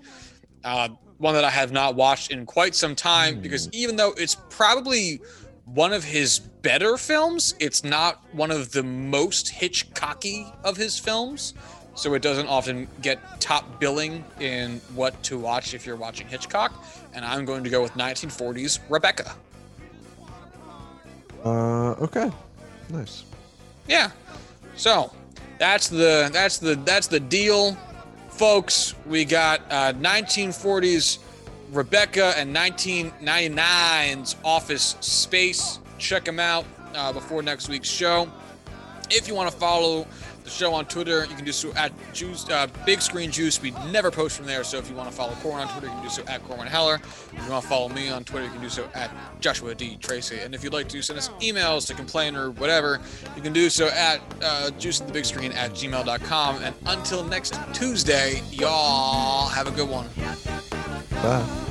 uh, 0.64 0.90
one 1.18 1.34
that 1.34 1.44
I 1.44 1.50
have 1.50 1.72
not 1.72 1.96
watched 1.96 2.32
in 2.32 2.46
quite 2.46 2.76
some 2.76 2.96
time, 2.96 3.42
because 3.42 3.70
even 3.74 3.96
though 3.96 4.14
it's 4.16 4.38
probably 4.50 5.20
one 5.66 5.92
of 5.92 6.04
his 6.04 6.40
better 6.40 6.98
films, 6.98 7.56
it's 7.60 7.84
not 7.84 8.24
one 8.34 8.52
of 8.52 8.72
the 8.72 8.84
most 8.84 9.48
Hitchcocky 9.48 10.56
of 10.64 10.78
his 10.78 11.00
films. 11.00 11.56
So 11.98 12.14
it 12.14 12.22
doesn't 12.22 12.46
often 12.46 12.88
get 13.02 13.20
top 13.42 13.80
billing 13.80 14.24
in 14.40 14.80
what 14.94 15.22
to 15.24 15.38
watch 15.40 15.74
if 15.74 15.84
you're 15.84 15.96
watching 15.96 16.28
Hitchcock. 16.28 16.72
And 17.16 17.26
I'm 17.26 17.44
going 17.44 17.64
to 17.64 17.72
go 17.72 17.82
with 17.82 17.94
1940s 17.94 18.80
Rebecca. 18.88 19.36
Uh, 21.44 21.94
okay, 21.94 22.32
nice. 22.90 23.24
Yeah. 23.88 24.12
So 24.76 25.12
that's 25.58 25.88
the 25.90 26.30
that's 26.32 26.60
the 26.60 26.76
that's 26.76 27.08
the 27.08 27.20
deal, 27.20 27.76
folks. 28.30 28.94
We 29.08 29.26
got 29.26 29.62
uh, 29.72 29.94
1940s 29.94 31.18
Rebecca 31.72 32.34
and 32.38 32.56
1999's 32.56 34.36
Office 34.44 34.98
Space. 35.02 35.80
Check 35.98 36.26
them 36.26 36.40
out 36.40 36.66
uh, 36.94 37.12
before 37.12 37.42
next 37.42 37.70
week's 37.70 37.90
show. 37.90 38.30
If 39.10 39.28
you 39.28 39.34
want 39.34 39.50
to 39.50 39.58
follow 39.58 40.06
the 40.48 40.54
show 40.54 40.74
on 40.74 40.86
Twitter, 40.86 41.26
you 41.26 41.36
can 41.36 41.44
do 41.44 41.52
so 41.52 41.74
at 41.74 41.92
Juice, 42.14 42.50
uh, 42.50 42.68
Big 42.86 43.02
Screen 43.02 43.32
Juice. 43.32 43.62
We 43.62 43.72
never 43.92 44.10
post 44.10 44.38
from 44.38 44.46
there, 44.46 44.64
so 44.64 44.78
if 44.78 44.90
you 44.90 44.96
want 44.96 45.10
to 45.10 45.16
follow 45.16 45.34
Corwin 45.36 45.68
on 45.68 45.72
Twitter, 45.74 45.88
you 45.88 45.94
can 45.94 46.04
do 46.04 46.10
so 46.10 46.24
at 46.28 46.44
Corwin 46.46 46.68
Heller. 46.68 46.96
If 46.96 47.34
you 47.34 47.52
want 47.52 47.64
to 47.64 47.70
follow 47.70 47.90
me 47.90 48.10
on 48.10 48.24
Twitter, 48.24 48.46
you 48.46 48.52
can 48.52 48.62
do 48.62 48.70
so 48.70 48.90
at 48.96 49.12
Joshua 49.42 49.76
D 49.76 49.98
Tracy. 49.98 50.40
And 50.40 50.56
if 50.56 50.64
you'd 50.64 50.74
like 50.74 50.88
to 50.90 51.02
send 51.02 51.20
us 51.20 51.30
emails 51.42 51.86
to 51.88 51.94
complain 51.94 52.36
or 52.36 52.52
whatever, 52.52 53.02
you 53.36 53.42
can 53.42 53.54
do 53.54 53.70
so 53.70 53.88
at 53.90 54.22
uh, 54.42 54.72
Juice 54.72 55.00
the 55.00 55.12
Big 55.12 55.26
Screen 55.26 55.52
at 55.52 55.72
gmail.com. 55.72 56.64
And 56.64 56.74
until 56.86 57.24
next 57.24 57.60
Tuesday, 57.74 58.42
y'all 58.52 59.50
have 59.50 59.68
a 59.68 59.72
good 59.72 59.90
one. 59.90 60.08
Bye. 61.22 61.67